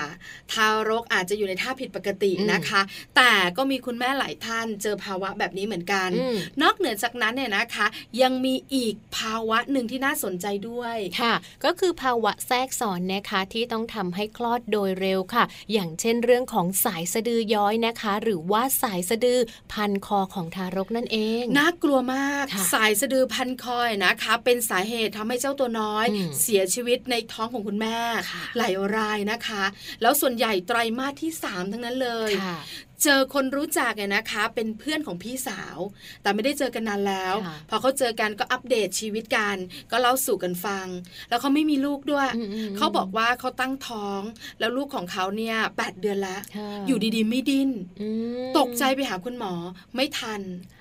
[0.52, 2.82] ทารกอาจจะอยู่ในท่าผิดปกติอืมนะคะ
[3.16, 7.88] แต่ก็มีคุณแม่หลายท่านเจอภาวะแบบนี้เหมือนกันอืมนอกเหนือจากนั้นเนี่ยนะคะ
[8.22, 11.34] ยังมีอีกภาวะหนึ่งที่น่าสนใจด้วยค่ะ
[11.66, 19.40] ก็คือภาวะแทรกซ้อนนะคะที่ต้องทำให้คลอดโดยเร็วค่ะ อย่างเช่นเรื่องของสายสะดือย้อยนะคะ หรือว่าสายสะดือ
[19.74, 27.98] พันคอของทารกนั่นเอง น่ากลัวมากค่ะสายสะดือพันคอยนะคะ เป็นสาเหตุทำให้เจ้าตัวน้อยอืมเสียชีวิตในท้องของคุณแม่
[28.32, 29.64] ค่ะหลายรายนะคะ
[30.02, 32.60] แล้วส่วนใหญ่ไตรมาสที่ 3 ทั้งนั้นเลยค่ะ
[33.06, 35.78] เจอคนรู้จักเนี่ยนะคะ เป็นเพื่อนของพี่สาว
[36.22, 39.58] แต่ไม่ได้เจอกันนานแล้วค่ะพอเขาเจอกันก็อัปเดตชีวิตกัน
[39.92, 40.88] ก็เล่าสู่กันฟัง
[41.30, 44.22] แล้วเขาไม่มีลูกด้วยอืมๆๆเขาบอกว่าเขาตั้งท้อง
[44.60, 47.70] แล้วลูกของเขาเนี่ยแปดเดือนแล้วค่ะอยู่ดีๆ ไม่ดิ้น
[48.02, 48.08] อื
[48.42, 49.54] มตกใจไปหาคุณหมอ
[49.96, 50.42] ไม่ทัน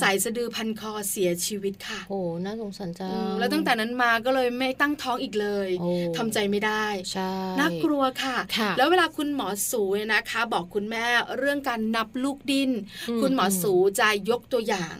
[0.00, 11.04] สายสะดือพันคอเสียชีวิตค่ะ โอ้น่าสงสารจัอืงมแล้วตั้งแต่นั้นมาก็เลยไม่ตั้งท้องอีกเลยโอ้ทำใจไม่ได้ใช่น่ากลัวค่ะค่ะแล้วเวลาคุณหมอสูเนี่ยนะคะ บอกคุณแม่
[11.38, 12.70] เรื่องการนับลูกดิ้น
[13.08, 14.94] อืมคุณหมอสูจะยกตัวอย่าง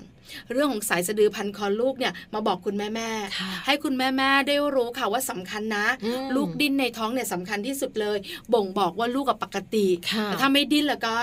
[0.52, 8.18] เรื่องของสายสะดือพันคอลูกเนี่ยมาบอกคุณแม่แม่ค่ะให้คุณแม่แม่ได้รู้ค่ะว่าสำคัญนะอืมลูกดิ้นในท้องเนี่ยสำคัญที่สุดเลย
[8.52, 11.14] บ่งบอกว่าลูกกับปกติค่ะแต่ถ้าไม่ดิ้นแล้วก็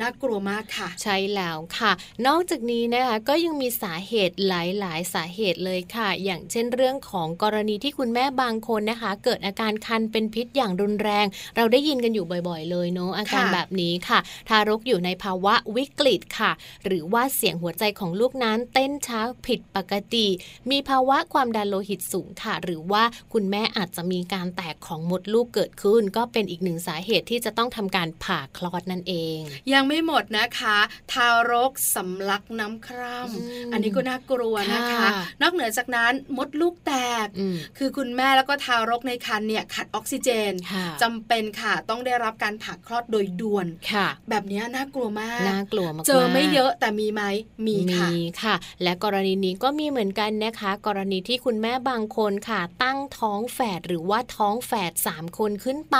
[0.00, 1.92] น่ากลัวมากค่ะ ใช่แล้วค่ะ
[2.26, 4.52] นอกจากนี้นะคะก็ยังมีสาเหตุห
[4.84, 16.50] ลาย ๆ สาเหตุเลยค่ะ อย่างเช่นเรื่องของกรณีที่คุณแม่บางคนนะคะ เกิดอาการคันเป็นพิษอย่างรุนแรง เราได้ยินกันอยู่บ่อย ๆ เลยเนาะอาการค่ะแบบนี้ค่ะ ทารกอยู่ในภาวะวิกฤตค่ะ
[16.86, 20.26] หรือว่าเสียงหัวใจของลูกนั้นเต้นช้าผิดปกติ
[20.70, 29.38] มีภาวะความดันโลหิตสูงค่ะ หรือว่าคุณแม่อาจจะมีการแตกของมดลูกเกิดขึ้น ก็เป็นอีกหนึ่งสาเหตุที่จะต้องทำการผ่าคลอดนั่นเอง
[29.72, 30.78] ยังไม่หมดนะคะ
[31.12, 35.10] ทารกสำลักน้ำคร่อืมำอันนี้ก็น่ากลัวนะคะค่ะ
[35.42, 47.22] นอกเหนือจากนั้นมดลูกแตกอืมคือคุณแม่แล้วก็ทารกในครรภ์เนี่ยขาดออกซิเจนค่ะจำเป็นค่ะต้องได้รับการผ่าคลอดโดยด่วนค่ะ แบบนี้น่ากลัวมากน่ากลัวมากๆเจอไม่เยอะแต่มีไหม
[47.66, 55.96] มีค่ะมีค่ะ และกรณีนี้ก็มีเหมือนกันนะคะ กรณีที่คุณแม่บางคนค่ะ ตั้งท้องแฝดหรือว่าท้องแฝด3คนขึ้นไป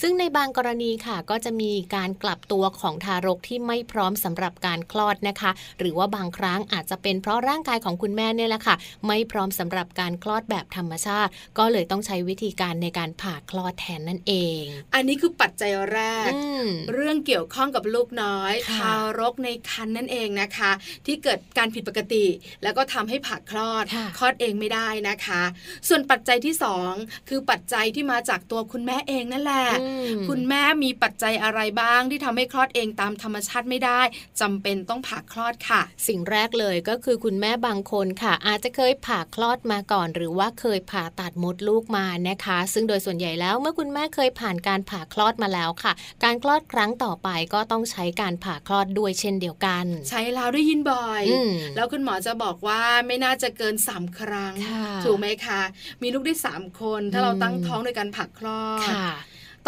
[0.00, 8.74] ซึ่งในบางกรณีค่ะก็จะมีการกลับตัวของทารกที่ไม่พร้อมสำหรับการคลอดนะคะ หรือว่าบางครั้งอาจจะเป็นเพราะร่างกายของคุณแม่เนี่ยแหละค่ะ
[9.06, 14.62] ไม่พร้อมสำหรับการคลอดแบบธรรมชาติ ก็เลยต้องใช้วิธีการในการผ่าคลอดแทนนั่นเอง
[14.94, 20.72] อันนี้คือปัจจัยแรกอืมเรื่องเกี่ยวข้องกับลูกน้อยค่ะทารกในครรภ์นั่นเองนะคะ
[21.06, 22.26] ที่เกิดการผิดปกติ
[22.62, 25.42] แล้วก็ทำให้ผ่าคลอดค่ะคลอดเองไม่ได้นะคะ
[25.88, 26.92] ส่วนปัจจัยที่สอง
[27.28, 34.00] คือปัจจัยที่มาจากตัวคุณแม่เองนั่นแหละอืมคุณแม่มีปัจจัยอะไรบ้างที่ทำให้คลอดเองตามธรรมชาติไม่ได้
[34.40, 45.92] จำเป็นต้องผ่าคลอดค่ะ สิ่งแรกเลยก็คือคุณแม่บางคนค่ะ อาจจะเคยผ่าคลอดมาก่อน หรือว่าเคยผ่าตัดมดลูกมานะคะ ซึ่งโดยส่วนใหญ่แล้วเมื่อคุณแม่เคยผ่านการผ่าคลอดมาแล้วค่ะ
[46.24, 51.45] การคลอดครั้งต่อไปก็ต้องใช้การผ่าคลอดด้วยเช่นเดียวกัน ใช้แล้วได้ยินบ่อยอืม
[51.76, 55.60] แล้วคุณหมอจะบอกว่าไม่น่าจะเกิน 3 ครั้งค่ะถูกไหมคะ
[56.02, 59.08] มีลูกได้ 3 คน ถ้าเราอืมตั้งท้องโดยการผ่าคลอดค่ะ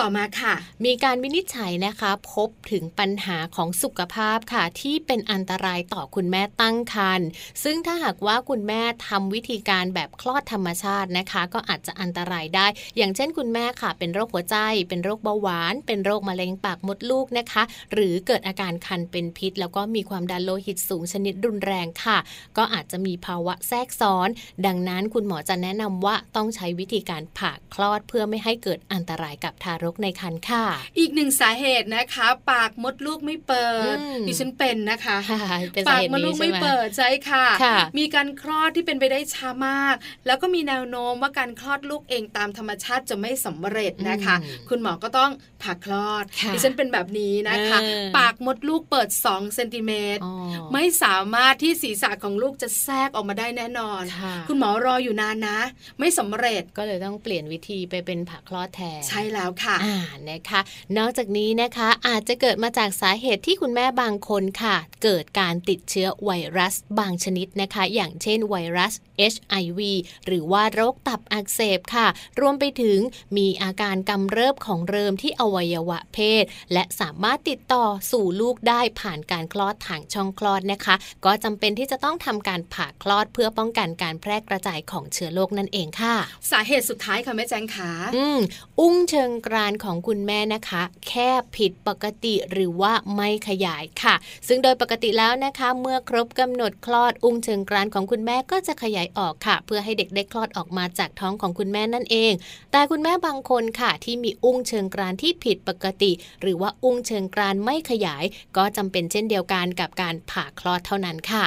[0.00, 7.28] ต่อมาค่ะ มีการวินิจฉัยนะคะ พบถึงปัญหาของสุขภาพค่ะ ที่เป็นอันตรายต่อคุณแม่ตั้งครรภ์
[7.64, 14.56] ซึ่งถ้าหากว่าคุณแม่ทำวิธีการแบบคลอดธรรมชาตินะคะ ก็อาจจะอันตรายได้ อย่างเช่นคุณแม่ค่ะ เป็นโรคหัวใจ
[14.88, 22.18] เป็นโรคเบาหวาน เป็นโรคมะเร็งปากมดลูกนะคะ หรือเกิดอาการคันเป็นพิษ แล้วก็มีความดันโลหิตสูงชนิดรุนแรงค่ะ
[22.56, 24.28] ก็อาจจะมีภาวะแทรกซ้อน
[24.66, 30.64] ดังนั้นคุณหมอจะแนะนำว่าต้องใช้วิธีการผ่าคลอดเพื่อไม่ให้เกิดอันตรายกับทารกในครรภ์ค่ะ
[30.98, 45.30] อีกหนึ่งสาเหตุนะคะ ปากมดลูกไม่เปิดอืมดิฉันเป็นนะคะค่ะเป็นสาปากเหตุมดลูนี้กใช่ไม่ไหมเปิดใช่ค่ะค่ะ มีการคลอดที่เป็นไปได้ช้ามาก แล้วก็มีแนวโน้มว่าการคลอดลูกเองตามธรรมชาติจะไม่สำเร็จนะคะอืมคุณหมอก็ต้อง
[45.62, 50.34] ผ่าคลอดค่ะดิฉันเป็นแบบนี้นะคะเออปากมดลูกเปิด2เซนติเมตรอ๋อ
[50.72, 55.58] ไม่สามารถที่ศีรษะของลูกจะแทรกออกมาได้แน่นอนค่ะคุณหมอรออยู่นานนะ
[55.98, 59.96] ไม่สำเร็จก็เลยต้องเปลี่ยนวิธีไปเป็นผ่าคลอดแทนใช่แล้วค่ะอ่า
[60.30, 60.60] นะคะ
[60.98, 68.92] นอกจากนี้นะคะอาจจะเกิดมาจากสาเหตุที่คุณแม่บางคนค่ะ เกิดการติดเชื้อไวรัสบางชนิดนะคะ อย่างเช่นไวรัส
[69.32, 69.80] HIV
[70.26, 72.06] หรือว่าโรคตับอักเสบค่ะ
[72.40, 72.98] รวมไปถึง
[73.36, 86.14] มีอาการกำเริบของเริมที่อวัยวะเพศ และสามารถติดต่อสู่ลูกได้ผ่านการคลอดทางช่องคลอดนะคะ ก็จำเป็นที่จะต้องทำการผ่าคลอดเพื่อป้องกันการแพร่กระจายของเชื้อโรคนั่นเองค่ะ
[86.50, 88.38] สาเหตุสุดท้ายค่ะแม่แจงขาอืม
[88.80, 94.14] อุ้งเชิงกรานของคุณแม่นะคะ แค่ผิดปกติหรือว่าไม่ขยายค่ะ
[94.48, 102.32] ซึ่งโดยปกติแล้วนะคะ เมื่อครบกำหนดคลอดอุ้งเชิงกรานของคุณแม่ก็จะขยายออกค่ะ เพื่อให้เด็กได้คลอดออกมาจากท้องของคุณแม่นั่นเอง
[102.72, 108.24] แต่คุณแม่บางคนค่ะ ที่มีอุ้งเชิงกรานที่ผิดปกติ หรือว่าอุ้งเชิงกรานไม่ขยาย
[108.56, 111.44] ก็จำเป็นเช่นเดียวกันกับการผ่าคลอดเท่านั้นค่ะ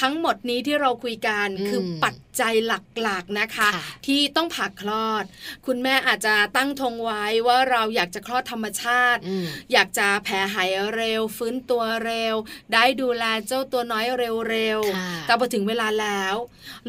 [0.00, 2.72] ทั้งหมดนี้ที่เราคุยกันอืมคือปัจจัยห
[3.08, 5.24] ลักๆนะคะค่ะที่ต้องผ่าคลอด
[5.66, 12.34] คุณแม่อาจจะตั้งธงไว้ว่าว่าเราอยากจะคลอดธรรมชาติอืมอยากจะแผลหายเร็ว ฟื้นตัวเร็ว
[12.72, 16.34] ได้ดูแลเจ้าตัวน้อยเร็วค่ะๆแต่พอถึงเวลาแล้ว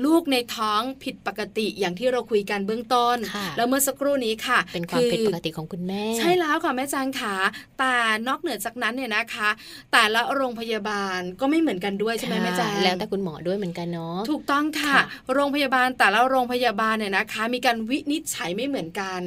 [0.06, 7.36] ลูกในท้องผิดปกติอย่างที่เราคุยกันเบื้องต้นค่ะแล้วเมื่อสักครู่นี้ค่ะ เป็นความอผิดปกติของคุณแม่ ใช่แล้วค่ะแม่จางขา
[7.80, 7.94] แต่
[8.28, 9.50] นอกเหนือจากนั้นเนี่ยนะคะ
[9.92, 19.20] แต่ละโรงพยาบาลก็ไม่เหมือนกันด้วยใช่ไหมค่ะแม่จางแล้วแต่คุณหมอด้วยเหมือนกันเนาะถูกต้องค่ะค่ะโรงพยาบาลแต่ละโรงพยาบาลเนี่ยนะคะ มีการวินิจฉัยไม่เหมือนกัน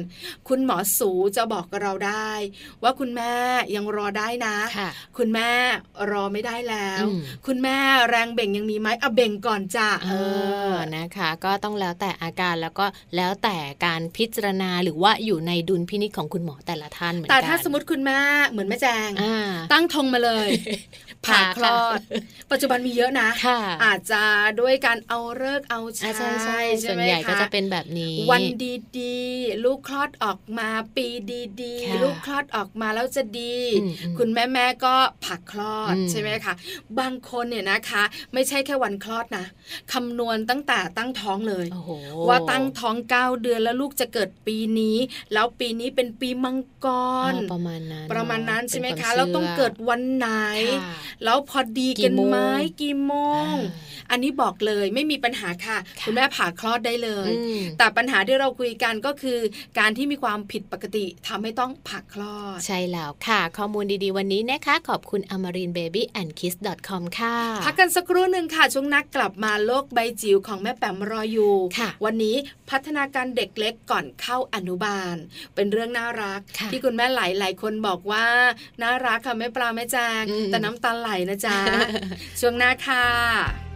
[0.47, 2.31] คุณหมอสูจะบอกกับเราได้
[2.83, 3.33] ว่าคุณแม่
[3.75, 5.49] ยังรอได้นะค่ะคุณแม่
[6.11, 7.77] รอไม่ได้แล้วอืมคุณแม่
[8.09, 10.13] แรงเบ่งยังมีไหมเอาเบ่งก่อนจ้ะเอ
[10.71, 12.85] อนะคะ ก็ต้องแล้วแต่อาการแล้วก็
[13.15, 19.35] แล้วแต่การพิจารณาหรือว่าอยู่ในดุลพินิจของคุณหมอแต่ละท่านเหมือนกัแต่ถ้าสมมติคุณแม่เหมือนแม่แจงอ่า
[19.73, 20.49] ตั้งธงมาเลย
[21.25, 21.99] ผ่าผ่าคลอด
[22.51, 24.23] ปัจจุบันมีเยอะนะค่ะอาจจะ
[24.61, 28.43] ด้วยการเอาเลิกษ์เอาอ่าใช้ใช่ใช่ส่วนไมใหญ่ก็คจะเป็นแบบนี้ วัน
[28.99, 31.07] ดีๆ ลูกคลอดออกมาปี
[31.61, 34.95] ดีค่ะๆลูกคลอดออกมาแล้วจะดีอืมอืมคุณแม่แม่ๆก็
[35.25, 36.53] ผักคลอดอืมใช่ไหมคะ
[36.99, 39.45] บางคนเนี่ยนะคะ ไม่ใช่แค่วันคลอดนะ
[39.93, 41.91] คำนวณตั้งแต่ตั้งท้องเลยโอ้โห
[42.27, 44.97] ว่าตั้งท้องเก้าเดือนแล้วลูกจะเกิดปีนี้
[45.33, 50.27] แล้วปีนี้เป็นปีมังกอ๋รอประมาณนั้นประมาณนั้นเอะใช่ไหมเป็นคะวาแล้วต้องชื่เกิดวันไหน
[50.83, 52.37] ค่ะแล้วพอดีกี่กันโมงไหม
[52.81, 53.13] กี่โม
[53.51, 59.39] งอ่าอันนี้บอกเลยไม่มีปัญหาค่ะค่ะคุณแม่ผ่าคลอดได้เลยอืมแต่ปัญหาที่เราคุยกันก็คือ
[59.79, 72.35] การที่มีความผิดปกติทำให้ต้องผ่าคลอด ใช่แล้วค่ะ ข้อมูลดีๆวันนี้นะคะ ขอบคุณ amarinbabyandkiss.com ค่ะพักกันสักครู่หนึ่งค่ะ ช่วงนักกลับมาโลกใบจิ๋วของแม่แปมรออยู่ค่ะวันนี้
[72.69, 75.15] พัฒนาการเด็กเล็กก่อนเข้าอนุบาล
[75.55, 78.27] เป็นเรื่องน่ารักค่ะที่คุณแม่หลายๆคนบอกว่า
[78.81, 81.57] น่ารักค่ะแม่ปลาแม่จางอืมแต่น้ำตาไหลนะจ๊ะ
[82.39, 83.66] ช่วงหน้าค่ะ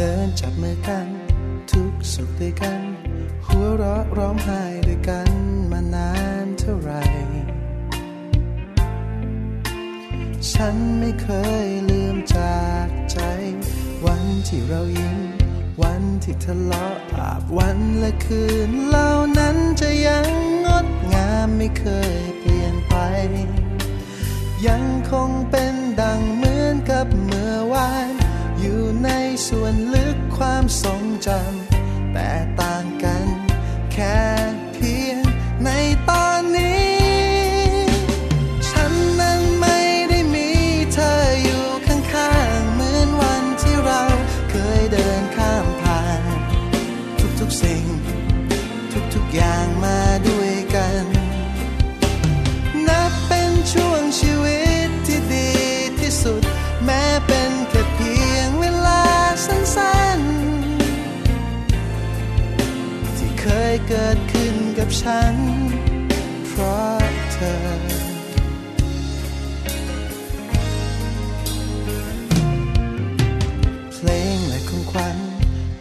[0.00, 1.06] ดินจับมือกัน
[1.70, 2.80] ทุกสุขด้วยกัน
[3.46, 5.30] หัวเราะร้องไห้ด้วยกัน
[5.70, 6.12] มานา
[6.44, 7.02] นเท่าไหร่
[10.52, 11.28] ฉันไม่เค
[11.66, 13.18] ยลืมจากใจ
[14.06, 15.18] วันที่เรายิ้ม
[15.82, 20.28] วันที่ทะเลาะอาบวันและคืนเหล่านั้นจะยัง
[20.66, 22.94] งดงามไม่เคยเปลี่ยนไป
[24.66, 28.19] ยังคงเป็นดังเหมือนกับเมื่อวาน
[28.60, 29.10] อยู่ใน
[29.48, 32.30] ส่วนลึกความทรงจำแต่
[32.60, 33.26] ต่างกัน
[33.92, 34.20] แค่
[63.92, 65.34] เกิดขึ้นกับฉัน
[66.48, 67.00] เพราะ
[67.32, 67.56] เธอ
[73.94, 75.18] เพลงและของขวัญ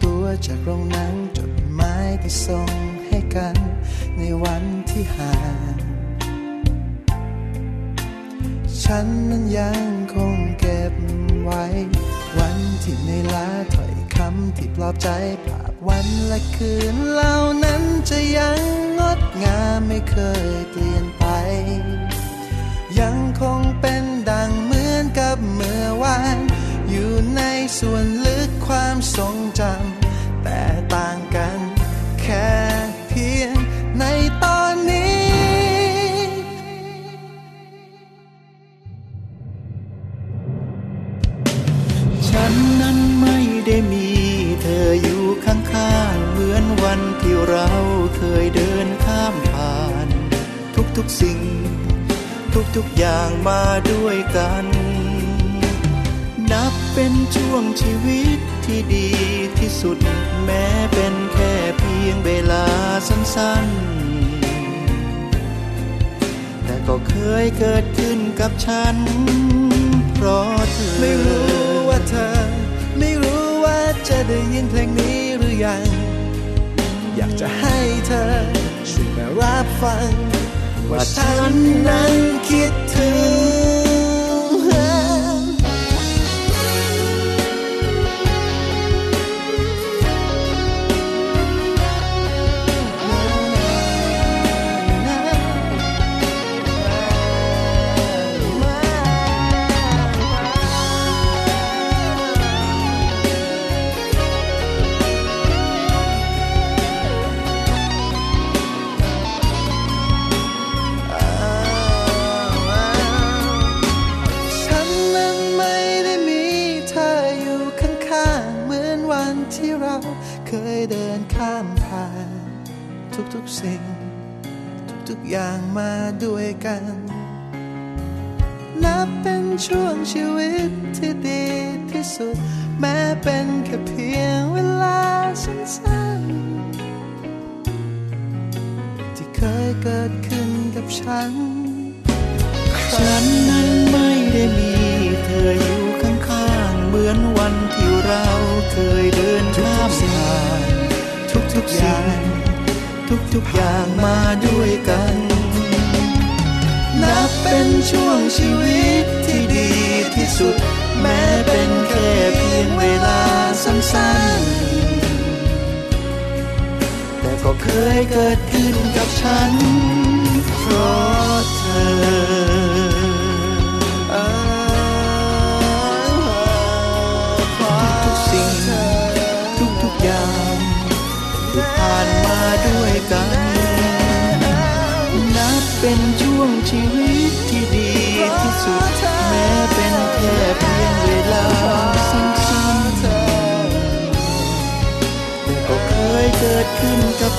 [0.03, 2.71] ตัวจากโรงหนังจดหมายที่ส่ง
[3.05, 3.55] ให้กัน
[4.17, 5.35] ในวันที่ห่า
[5.73, 5.77] ง
[8.83, 9.83] ฉันนั้นยัง
[10.13, 10.93] คงเก็บ
[11.43, 11.63] ไว้
[12.37, 15.09] วันที่ในลาถอยำที่ปลอบใจ
[15.45, 18.59] ภาพวันและคืนเหล่านั้นจะยัง
[18.99, 20.17] งดงามไม่เค
[20.47, 21.25] ยเปลี่ยนไป
[22.99, 26.37] ยังคงเป็นดังเหมือนกับเมื่อวาน
[26.89, 27.41] อยู่ใน
[27.79, 30.61] ส่วนลึกความทรงจำแต่
[30.95, 31.59] ต่างกัน
[32.21, 32.49] แค่
[33.09, 33.53] เพียง
[33.99, 34.03] ใน
[34.43, 35.19] ตอนนี้
[42.29, 44.08] ฉันนั้นไม่ได้มี
[47.47, 47.69] เรา
[48.15, 50.07] เคยเดินข้ามผ่าน
[50.97, 51.39] ทุกๆสิ่ง
[52.75, 54.65] ทุกๆอย่างมาด้วยกัน
[56.51, 59.09] นับเป็นช่วงชีวิตที่ดี
[59.59, 59.97] ที่สุด
[60.43, 62.65] แม้เป็นแค่เพียงเวลา
[63.07, 68.95] สั้นๆ แต่ก็เคยเกิดขึ้นกับฉัน
[70.15, 71.53] เพราะเธอไม่รู้
[71.89, 72.33] ว่าเธอ
[72.99, 73.79] ไม่รู้ว่า
[74.09, 76.08] จะได้ยินเพลงนี้หรือยัง
[77.17, 78.25] อยากจะให้เธอ
[78.89, 80.11] ช่วยมารับฟัง
[80.89, 81.53] ว่าฉัน
[81.87, 82.18] นั้น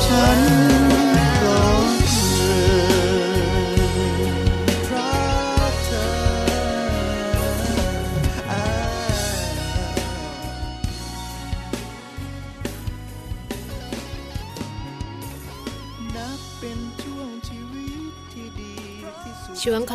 [0.07, 0.70] ฉัน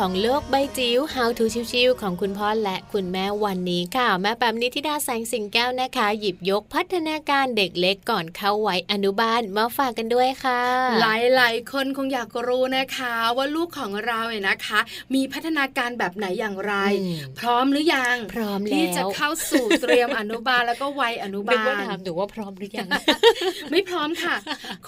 [0.02, 10.62] ของโลกใบจิ๋ว How to ชิวๆของคุณพ่อและคุณแม่วันนี้ค่ะ แม่แปมนิธิดาแสงสิงแก้วนะคะ หยิบยกพัฒนาการเด็กเล็กก่อนเข้าวัยอนุบาลมาฝากกันด้วยค่ะ
[11.00, 14.80] หลายหลายๆ คนคงอยากรู้นะคะ ว่าลูกของเราเนี่ยนะคะ
[15.14, 22.88] มีพัฒนาการแบบไหนอย่างไรอืมพร้อมหรือยังพร้อมแล้วที่จะเข้าสู่เตรียมอนุบาลแล้วก็วัยอนุนึกบาว่าลถามหนูว่าพร้อมหรือยัง
[23.70, 24.34] ไม่พร้อมค่ะ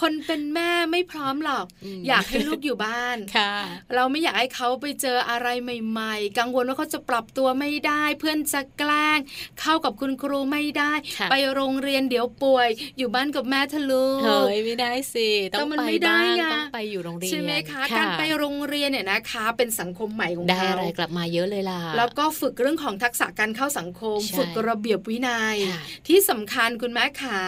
[0.01, 3.53] คนเป็นแม่ไม่พร้อมหรอกอืมอยากให้ลูกอยู่บ้านค่ะ
[3.95, 9.19] เราไม่อยากให้เขาไปเจออะไรใหม่ ๆ กังวลว่าเขาจะปรับตัวไม่ได้ เพื่อนจะแกล้ง
[9.61, 12.69] เข้ากับคุณครูไม่ได้ค่ะไปโรงเรียนเดี๋ยวป่วย
[12.99, 27.41] อยู่บ้านกับแม่ทะลุเฮ้ยไม่ได้สิต้อแต่งมันไปไม่ได้บ้างไงต้องไปอยู่โรงเรียนใช่ไหมคะการไปโรงเรียนเนี่ยนะคะ เป็นสังคมใหม่ของได้เขาอะไรกลับมาเยอะเลยล่ะแล้วก็ฝึกเรื่องของทักษะการเข้าสังคมใช่ฝึกระเบียบวินยัยค่ะที่สำคัญคุณแม่ขา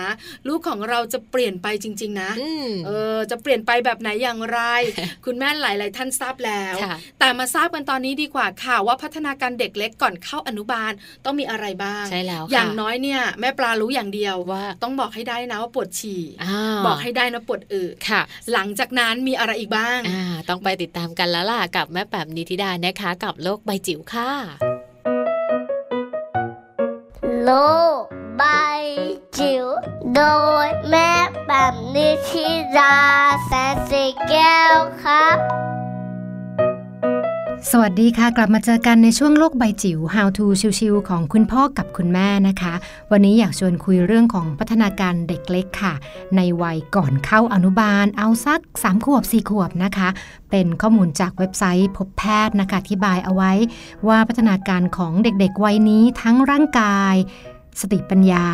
[0.49, 4.61] ลูกของเราจะเปลี่ยนไปจริง ๆ นะอืมเออจะเปลี่ยนไปแบบไหนอย่างไร
[5.25, 10.93] คุณแม่หลาย ๆ ท่านทราบแล้วค่ะแต่มาทราบกันตอนนี้ดีกว่าค่ะว่าพัฒนาการเด็กเล็กก่อนเข้าอนุบาล
[11.25, 18.21] ต้องมีอะไรบ้างใช่แล้วค่ะอย่างน้อยเนี่ยแม่ปลารู้อย่างเดียวว่าต้องบอกให้ได้นะว่าปวดฉี่อ่าบอกให้ได้นะปวดอึค่ะ
[18.53, 24.31] หลังจากนั้นมีอะไรอีกบ้างอ่าต้องไปติดตามกันแล้วล่ะกับแม่แปมนิธิดานะคะ กับโลกใบจิ๋วค่ะ
[27.45, 27.51] โล
[27.99, 28.01] ก
[28.39, 28.45] ใบ
[29.39, 29.67] จิ๋ว
[30.15, 30.23] โด
[30.67, 31.11] ยแม่
[31.47, 32.47] แบบนิชิ
[32.79, 32.97] รา
[33.47, 35.39] แสนสีแก้วครับ
[37.69, 40.45] สวัสดีค่ะ กลับมาเจอกันในช่วงโลกใบจิ๋ว How to
[40.79, 42.75] ชิวๆของคุณพ่อกับคุณแม่นะคะ
[43.11, 45.95] วันนี้อยากชวนคุยเรื่องของพัฒนาการเด็กเล็กค่ะ
[46.37, 50.09] ในวัยก่อนเข้าอนุบาล เอาสัก 3 ขวบ 4 ขวบนะคะ
[50.51, 53.53] เป็นข้อมูลจากเว็บไซต์พบแพทย์นะคะอธิบายเอาไว้
[54.09, 57.15] ว่าพัฒนาการของเด็กๆวัยนี้ทั้งร่างกาย
[57.81, 58.47] สติปัญญา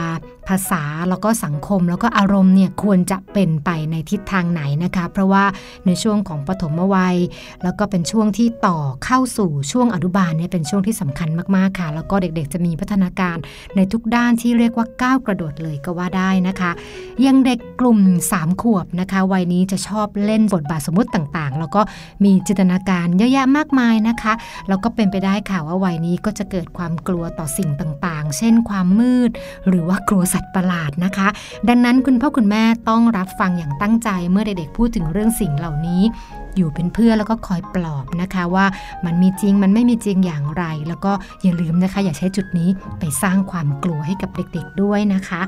[0.49, 5.45] ภาษาแล้วก็สังคมแล้วก็อารมณ์เนี่ยควรจะเป็นไปในทิศทางไหนนะคะ เพราะว่า
[5.87, 7.17] ในช่วงของปฐมวัย
[7.63, 13.37] แล้วก็เป็นช่วงที่ต่อเข้าสู่ช่วงอนุบาลเนี่ยเป็นช่วงที่สำคัญมากๆค่ะ แล้วก็เด็กๆจะมีพัฒนาการ
[13.77, 16.71] ในทุกด้านที่เรียกว่าก้าวกระโดดเลยก็ว่าได้นะคะ
[17.27, 17.99] ยังเด็กกลุ่ม
[18.33, 21.81] 3 ขวบนะคะ วัยนี้จะชอบเล่นบทบาทสมมติต่างๆ แล้วก็
[22.25, 24.33] มีจินตนาการเยอะแยะมากมายนะคะ
[24.69, 29.31] แล้วก็เป็นไปได้ค่ะว่าวัยนี้ก็จะเกิดความกลัวต่อสิ่งต่างๆ เช่นความมืด
[29.69, 31.29] หรือว่ากลัวสตว์ประหลาดนะคะ
[31.69, 36.03] ดังนั้นคุณพ่อคุณแม่ต้องรับฟังอย่างตั้งใจเมื่อเด็กๆพูดถึงเรื่องสิ่งเหล่านี้
[36.57, 38.67] อยู่เป็นเพื่อนแล้วก็คอยปลอบนะคะว่า
[39.07, 45.41] มันมีจริงมันไม่มีจริงอย่างไร แล้วก็อย่าลืมนะคะ อย่าใช้จุดนี้ไปสร้างความกลัวให้กับเด็กๆด้วยนะคะ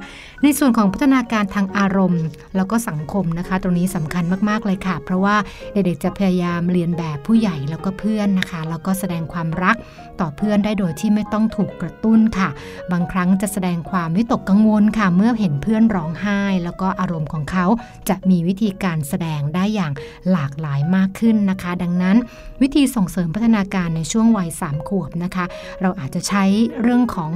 [0.43, 2.25] ในส่วนของพัฒนาการทางอารมณ์
[2.57, 5.37] แล้วก็สังคมนะคะ ตรงนี้สำคัญมากๆเลยค่ะ เพราะว่า
[5.73, 9.77] เด็กๆจะพยายามเรียนแบบผู้ใหญ่แล้วก็เพื่อนนะคะ แล้วก็แสดงความรัก
[10.21, 12.49] ต่อเพื่อนได้โดยที่ไม่ต้องถูกกระตุ้นค่ะ
[12.93, 17.67] บางครั้งจะแสดงความวิตกกังวลค่ะ เมื่อเห็นเพื่อนร้องไห้ แล้วก็อารมณ์ของเขา
[18.09, 19.93] จะมีวิธีการแสดงได้อย่าง
[20.31, 22.17] หลากหลายมากากขึ้นนะคะ ดังนั้น
[22.63, 25.45] วิธีส่งเสริมพัฒนาการในช่วงวัย3ขวบนะคะ
[25.83, 26.45] เราอาจจะใช้
[26.83, 27.33] เรื่องของ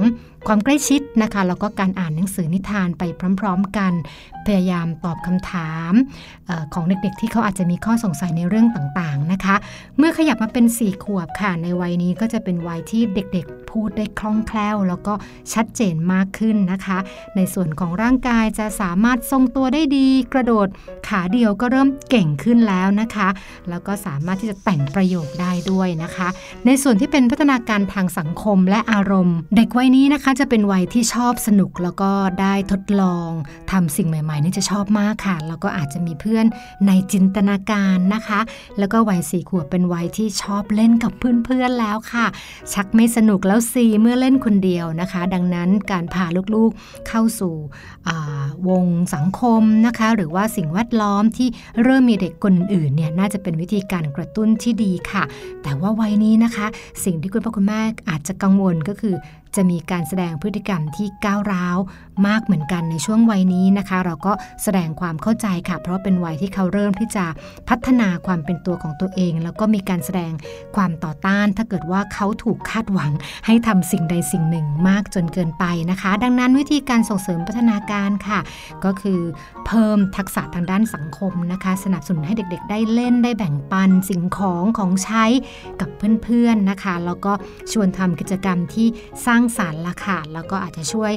[0.47, 3.03] ความใกล้ชิดนะคะแล้วก็การอ่านหนังสือนิทานไป
[3.39, 3.93] พร้อม ๆ กัน
[4.45, 5.93] พยายามตอบคำถาม
[6.49, 9.55] ออของเด็กๆ ที่เขาอาจจะมีข้อสงสัยในเรื่องต่างๆนะคะ
[9.97, 15.13] เมื่อขยับมาเป็น 4 ขวบค่ะในวัยนี้ก็จะเป็นวัยที่เด็กๆ พูดได้คล่องแคล่ว แล้วก็
[15.53, 16.97] ชัดเจนมากขึ้นนะคะ
[17.35, 20.67] ในส่วนของร่างกายจะสามารถทรงตัวได้ดี กระโดด
[21.07, 23.27] ขาเดียวก็เริ่มเก่งขึ้นแล้วนะคะ
[23.69, 26.27] แล้วก็สามารถที่จะแต่งประโยคได้ด้วยนะคะ
[26.65, 32.11] ในส่วนที่เป็นพัฒนาการทางสังคมและอารมณ์ เด็กวัยนี้นะคะจะเป็นวัยที่ชอบสนุกแล้วก็
[32.41, 33.29] ได้ทดลอง
[33.71, 36.45] ทำสิ่งใหม่ๆนี่จะชอบมากค่ะ แล้วก็อาจจะมีเพื่อน
[36.87, 38.39] ในจินตนาการนะคะ
[38.79, 42.25] แล้วก็วัยสี่ขวบเป็นวัยที่ชอบเล่นกับเพื่อนๆแล้วค่ะ
[42.73, 46.25] ชักไม่สนุกแล้วสีเมื่อเล่นคนเดียวนะคะ ดังนั้นการพา
[46.55, 47.55] ลูกๆเข้าสู่
[48.69, 51.47] วงสังคมนะคะ หรือว่าสิ่งแวดล้อมที่
[51.83, 55.23] เริ่มมีเด็กคนอื่นเนี่ยน่าจะเป็นวิธีการกระตุ้นที่ดีค่ะ
[55.63, 56.65] แต่ว่าวัยนี้นะคะ
[57.05, 59.15] สิ่งที่คุณพ่อคุณแม่อาจจะกังวลก็คือ
[59.55, 61.77] จะมีการแสดงพฤติกรรมที่ก้าวร้าว
[62.27, 64.33] มากเหมือนกันในช่วงวัยนี้นะคะ เราก็
[64.63, 67.25] แสดงความเข้าใจค่ะ เพราะเป็นวัยที่เขาเริ่มที่จะ
[67.69, 70.31] พัฒนาความเป็นตัวของตัวเอง แล้วก็มีการแสดง
[70.75, 73.11] ความต่อต้าน ถ้าเกิดว่าเขาถูกคาดหวัง
[73.45, 78.39] ให้ทำสิ่งใดสิ่งหนึ่งมากจนเกินไปนะคะ ดังนั้นวิธีการส่งเสริมพัฒนาการค่ะ
[78.85, 79.19] ก็คือ
[79.65, 85.25] เพิ่มทักษะทางด้านสังคมนะคะ สนับสนุนให้เด็ก ๆ ได้เล่นได้แบ่งปันสิ่งของของใช้
[85.81, 85.89] กับ
[86.23, 87.33] เพื่อนๆนะคะ แล้วก็
[87.71, 88.87] ชวนทำกิจกรรมที่
[89.25, 91.11] สร้างสารรค์ละค่ะแล้วก็อาจจะช่วย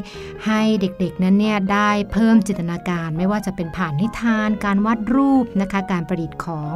[0.46, 6.72] ให้เเด็กๆนั้นเนี่ยได้เพิ่มจินตนาการไม่ว่าจะเป็นผ่านนิทาน การวาดรูปนะคะการประดิษฐ์ของ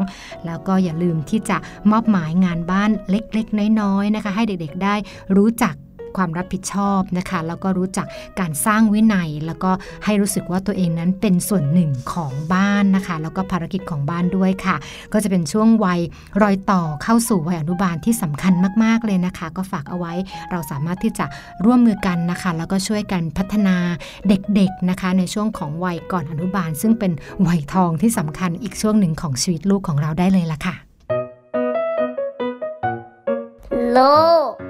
[0.47, 1.57] แล้วก็อย่าลืมที่จะ
[1.91, 4.95] มอบหมายงานบ้านเล็กๆ น้อยๆนะคะ ให้เด็กๆ ได้
[5.37, 5.75] รู้จัก
[6.17, 8.07] ความรับผิดชอบนะคะ แล้วก็รู้จัก
[8.41, 9.71] การสร้างวินัย แล้วก็
[10.05, 14.77] ให้รู้สึกว่าตัวเองนั้นเป็นส่วนหนึ่งของบ้านนะคะ แล้วก็ภารกิจของบ้านด้วยค่ะ
[15.13, 16.01] ก็จะเป็นช่วงวัย
[16.43, 18.53] รอยต่อเข้าสู่วัยอนุบาลที่สำคัญ
[18.85, 20.13] มาก ๆ เลยนะคะ ก็ฝากเอาไว้
[20.51, 21.27] เราสามารถที่จะ
[21.65, 23.77] ร่วมมือกันนะคะ แล้วก็ช่วยกันพัฒนา
[24.29, 27.13] เด็กๆนะคะ ในช่วงของวัยก่อนอนุบาล ซึ่งเป็น
[27.47, 30.75] วัยทองที่สำคัญอีกช่วงหนึ่งของชีวิตลูกของเราได้เลยล่ะค่ะ
[33.93, 34.01] โล
[34.49, 34.70] ก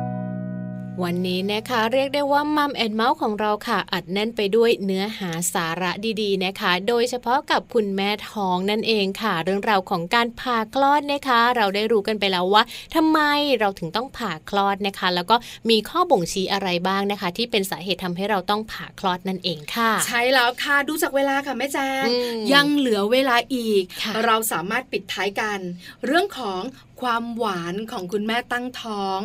[1.03, 5.91] วันนี้นะคะเรียกได้ว่ามัมแอนเมาส์ของเราค่ะ อัดแน่นไปด้วยเนื้อหาสาระ
[6.21, 12.63] ดีๆนะคะ โดยเฉพาะกับคุณแม่ท้องนั่นเองค่ะ เรื่องราวของการผ่าคลอดนะคะ เราได้รู้กันไปแล้วว่า
[12.95, 13.19] ทำไม
[13.59, 15.35] เราถึงต้องผ่าคลอดนะคะ แล้วก็
[15.69, 25.59] มีข้อบ่งชี้อะไรบ้างนะคะ ที่เป็นสาเหตุทำให้เราต้องผ่าคลอดนั่นเองค่ะ ใช่แล้วค่ะดูจากเวลาค่ะแม่แจงอืมยังเหลือเวลาอีกค่ะเราสามารถปิดท้ายกัน
[26.05, 26.61] เรื่องของ
[27.01, 29.19] ความหวานของคุณแม่ตั้งท้อง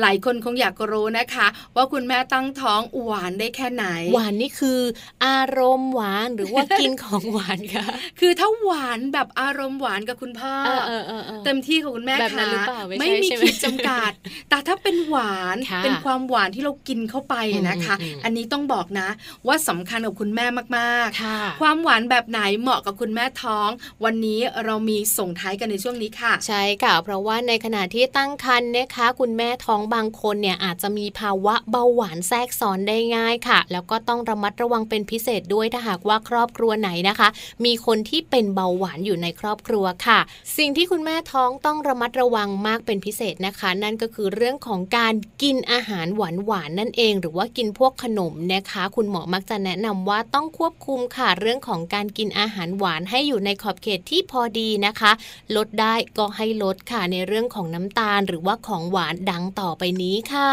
[0.00, 1.46] หลายคนคงอยากรู้นะคะ
[1.76, 4.80] ว่าคุณแม่ตั้งท้องหวานได้แค่ไหน หวานนี่คือ
[5.26, 7.86] อารมณ์หวานหรือว่ากินของหวานคะ
[8.20, 14.12] คือถ้าหวานแบบอารมณ์หวานกับคุณพ่อเออเออเออออเต็มที่ของคุณแม่แบบนั้นค่ะหรือเปล่าไม่ใช่ไม่มีใช่ไหมขีดจำกัด
[14.50, 17.34] แต่ถ้าเป็นหวานค่ะเป็นความหวานที่เรากินเข้าไป
[17.68, 19.08] นะคะอืมอืมอันนี้ต้องบอกนะ
[19.46, 20.46] ว่าสำคัญกับคุณแม่
[20.78, 23.68] มากๆค่ะความหวานแบบไหนเหมาะกับคุณแม่ท้อง
[24.04, 37.28] วันนี้เรามีส่งท้ายกันในช่วงนี้ค่ะ ใช่ค่ะเพราะราะว่าในขณะที่ตั้งครรภ์นะคะ คุณแม่ท้องบางคนเนี่ยอาจจะมีภาวะเบาหวานแทรกซ้อนได้ง่ายค่ะ แล้วก็ต้องระมัดระวังเป็นพิเศษด้วยถ้าหากว่าครอบครัวไหนนะคะ
[37.64, 40.18] มีคนที่เป็นเบาหวานอยู่ในครอบครัวค่ะ
[40.56, 55.12] สิ่งที่คุณแม่ท้องต้องระมัดระวังมากเป็นพิเศษนะคะ นั่นก็คือเรื่องของการกินอาหารหวานหวานนั่นเอง หรือว่ากินพวกขนมนะคะ คุณหมอมักจะแนะนำว่าต้องควบคุมค่ะเรื่องของการกินอาหารหวานให้อยู่ในขอบเขตที่พอดีนะคะ
[55.56, 60.50] ลดได้ก็ให้ลดค่ะในเรื่องของน้ำตาลหรือว่าของหวานดังต่อไปนี้ค่ะ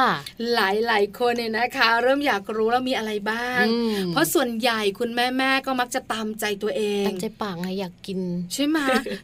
[0.53, 8.19] หลายหลายๆคนเนี่ยนะคะ เริ่มอยากรู้แล้วมีอะไรบ้างอืมเพราะส่วนใหญ่คุณแม่แม่ๆก็มักจะตามใจตัวเองตั้งใจปากไงอยากกิน
[8.53, 8.79] ใช่ไหม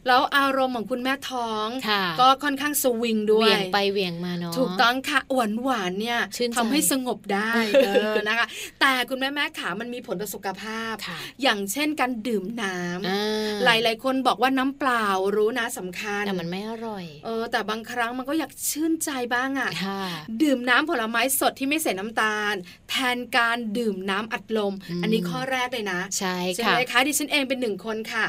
[0.06, 7.52] แล้วอารมณ์ของคุณแม่ท้องค่ะก็ค่อนข้างสวิงด้วเหวี่ยยงไปเหวี่ยงมาเนาะถูกต้องค่ะหวานหวานๆเนี่ยชื่นใจทำให้สงบได้
[7.86, 8.46] เออนะคะ
[8.80, 15.06] แต่คุณแม่แม่ๆขามันมีผลต่อสุขภาพค่ะอย่างเช่นการดื่มน้ำอ่าหลายๆ คนบอกว่าน้ำเปล่า
[15.36, 20.02] รู้นะสำคัญแต่มันไม่อร่อยเออแต่บางครั้งมันก็อยากชื่นใจบ้างอะค่ะ
[20.42, 22.54] ดื่มน้ำผลไม้สดที่ไม่ใส่น้ำตาล
[22.90, 28.26] แทนการดื่มน้ำอัดลมอืมอันนี้ข้อแรกเลยนะ ใช่ใช่ค่ะไหมคะดิฉันเองเป็นหนึ่งคนค่ะ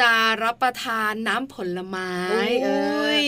[0.00, 0.12] จะ
[0.44, 2.10] รับประทานน้ำผลไม้
[2.64, 2.68] เอ
[3.16, 3.18] อ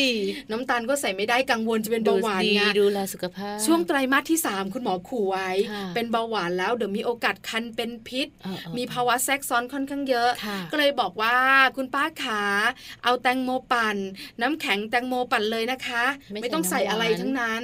[0.51, 11.37] น้ำตาลก็ใส่ไม่ได้กังวลจะเป็นเบาหวานดูไงดีดูแลสุขภาพ ช่วงไตรมาสที่ 3 คุณหมอขู่ไว้ค่ะเป็นเบาหวานแล้วเดี๋ยวมีโอกาสคันเป็นพิษเออเออมีภาวะแทรกซ้อนค่อนข้างเยอะค่ะก็เลยบอกว่า
[11.77, 12.43] คุณป้าขา
[13.05, 13.97] เอาแตงโมปั่น
[14.41, 17.63] น้ำแข็งแตงโมปั่นเลยนะคะ ไม่ใส่ไม่ต้องใส่อะไรน้ำหวานทั้งนั้น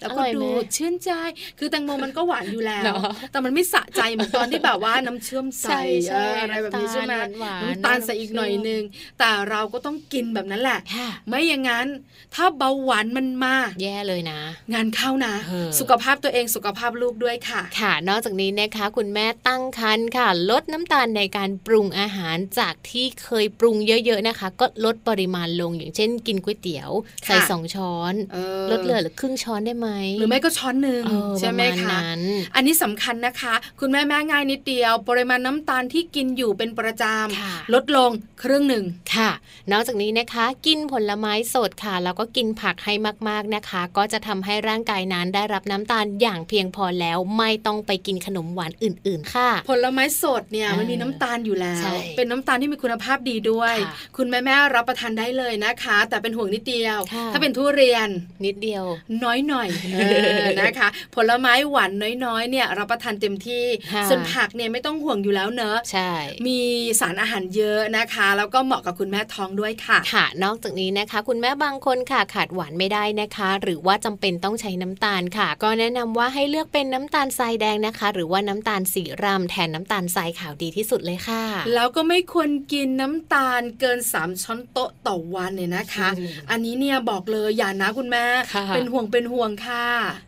[0.00, 0.46] แล้วก็อร่อยไหมดู
[0.76, 1.10] ชื่นใจ
[1.58, 3.00] คือแตงโมมันก็หวานอยู่แล้วเหรอ
[3.32, 8.82] แต่มันไม่สะใจเหมือนตอนที่แบบว่าน้ำเชื่อมใส่ใช่ใช่เอออะไรแบบนี้ใช่ไหมน้ำตาลหวานๆน้ำตาลใส่อีกหน่อยนึง
[9.18, 11.86] แต่เราก็ต้องกินแบบนั้นแหละค่ะไม่อย่างนั้น
[12.34, 14.40] ถ้าเบาหวานมันมา แย่เลยนะ
[14.74, 26.90] งานเข้านะเออสุขภาพตัวเองสุขภาพลูกด้วยค่ะ ค่ะ นอกจากนี้นะคะ คุณแม่ตั้งครรภ์ค่ะ ลดน้ำตาลในการปรุงอาหารจากที่เคยปรุงเยอะๆนะคะ ก็ลดปริมาณลงอย่างเช่น กินก๋วยเตี๋ยว
[27.26, 32.20] ใส่ค่ะสองช้อนเออลดเหลือครึ่งช้อนได้ไหมหรือไม่ก็ช้อนหนึ่งเออใช่ไหมประาณคะนั้น
[32.54, 37.04] อันนี้สำคัญนะคะ คุณแม่แม่ง่ายนิดเดียว ปริมาณน้ำตาลที่กินอยู่เป็นประจ
[37.40, 38.10] ค่ะำลดลง
[38.42, 39.30] ครึ่งหนึ่งค่ะ
[39.72, 42.94] นอกจากนี้นะคะ กินผลไม้สดค่ะแล้วก็กินผักให้
[43.28, 58.08] มากๆนะคะ ก็จะทำให้ร่างกายนั้นได้รับน้ำตาลอย่างเพียงพอแล้วไม่ต้องไปกินขนมหวานอื่น ๆ ค่ะ ผลไม้สดเนี่ยเออมันมีน้ำตาลอยู่แล้วใช่เป็นน้ำตาลที่มีคุณภาพดีด้วยค่ะคุณแม่แม่รับประทานได้เลยนะคะ แต่เป็นห่วงนิดเดียวค่ะถ้าเป็นทุเรียน
[58.44, 58.84] นิดเดียว
[59.24, 59.98] น้อยหน่อยเอ
[60.42, 61.90] อนะคะ ผลไม้หวาน
[62.24, 66.12] น้อยๆเนี่ยรับประทานเต็มที่ค่ะส่วนผักเนี่ยไม่ต้องห่วงอยู่แล้วเนอะใช่
[66.46, 66.58] มี
[67.00, 81.42] สารอาหารเยอะนะคะแล้วก็เหมาะกับคุณแม่ท้องด้วยค่ะ ค่ะ นอกจากนี้นะคะ คุณแม่บางคนค่ะขาดหวานไม่ได้นะคะ หรือว่าจำเป็นต้องใช้น้ำตาลค่ะ ก็แนะนำว่าให้เลือกเป็นน้ำตาลทรายแดงนะคะ หรือว่าน้ำตาลสีรำแทนน้ำตาลทรายขาวดีที่สุดเลยค่ะ
[81.74, 89.86] แล้วก็ไม่ควรกินน้ำตาลเกิน 3 ช้อนโต๊ะต่อวันเนี่ยนะคะอืมอันนี้เนี่ยบอกเลยอย่านะคุณแม่ค่ะเป็นห่วงเป็นห่วงค่ะ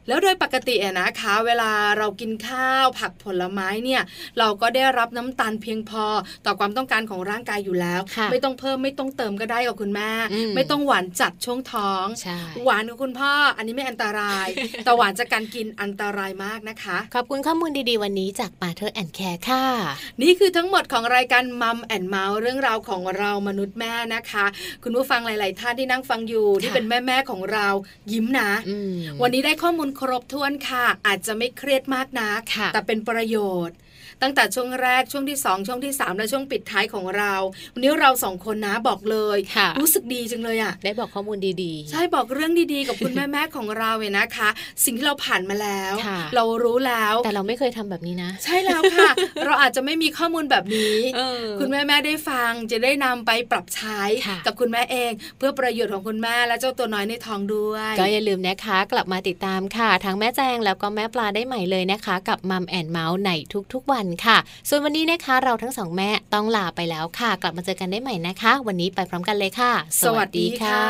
[0.08, 4.02] แล้วโดยปกติอะนะคะ เวลาเรากินข้าวผักผลไม้เนี่ย
[4.38, 6.04] เราก็ได้รับน้ำตาลเพียงพอ
[6.46, 14.46] ต่อความต้องการของร่างกายอยู่แล้วค่ะไม่ต้องเพิ่มไม่ต้องเติมก็ได้กับคุณแม่อืมไม่ต้องหวานจัดช่วงท้องใช่หวานกับคุณพ่อ อันนี้ไม่อันตราย
[14.84, 19.64] แต่หวานจากการกินอันตรายมากนะคะ ขอบคุณข้อมูลดีๆ วันนี้จาก Mother and Care ค่ะ
[20.22, 24.46] นี่คือทั้งหมดของรายการ Mom and Mouth เรื่องราวของเรามนุษย์แม่นะคะ
[24.82, 27.68] คุณผู้ฟังหลาย ๆ ท่านที่นั่งฟังอยู่ที่เป็นแม่แม่ๆของเรา
[28.12, 33.36] ยิ้มนะอืมวันนี้ได้ข้อมูลครบถ้วนค่ะ อาจจะไม่เครียดมากนักค่ะแต่เป็นประโย
[33.68, 33.76] ชน์
[34.22, 37.34] ตั้งแต่ช่วงแรกช่วงที่สองช่วงที่สามและช่วงปิดท้ายของเรา
[37.74, 44.48] วันนี้เราสองคนนะบอกเลยค่ะรู้สึกดีจังเลยอะได้บอกข้อมูลดีๆ ใช่บอกเรื่องดีๆ กับคุณแม่แม่ๆของเราเนี่ยนะคะ
[44.84, 49.10] สิ่งที่เราผ่านมาแล้วค่ะเรารู้แล้ว แต่เราไม่เคยทำแบบนี้นะ ใช่แล้วค่ะ
[49.46, 63.30] เราอาจจะไม่มีข้อมูลแบบนี้เออคุณแม่แม่ๆได้ฟังจะได้นำไปปรับใช้ค่ะกับคุณแม่เอง เพื่อประโยชน์ของคุณแม่และเจ้าตัวน้อยในท้องด้วย ก็อย่าลืมนะคะ กลับมาติดตามค่ะทั้งแม่แจงแล้วก็แม่ปลาได้ใหม่เลยนะคะ กับมัมแอนเมาส์ใน
[63.72, 64.36] ทุกๆวันค่ะ
[64.68, 70.84] ส่วนวันนี้นะคะ เราทั้งสองแม่ต้องลาไปแล้วค่ะ กลับมาเจอกันได้ใหม่นะคะ วันนี้ไปพร้อมกันเลยค่ะ สวัสดีค่ะ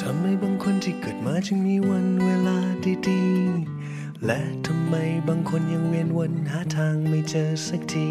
[0.00, 2.58] ทำไมบางคนที่เกิดมาจึงมีวันเวลา
[3.08, 4.94] ดีๆ และทำไม
[5.28, 8.10] บางคนยังเวียนวนหาทางไม่เจอสักที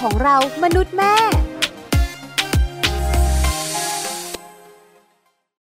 [0.00, 0.89] ของเรามนุษย์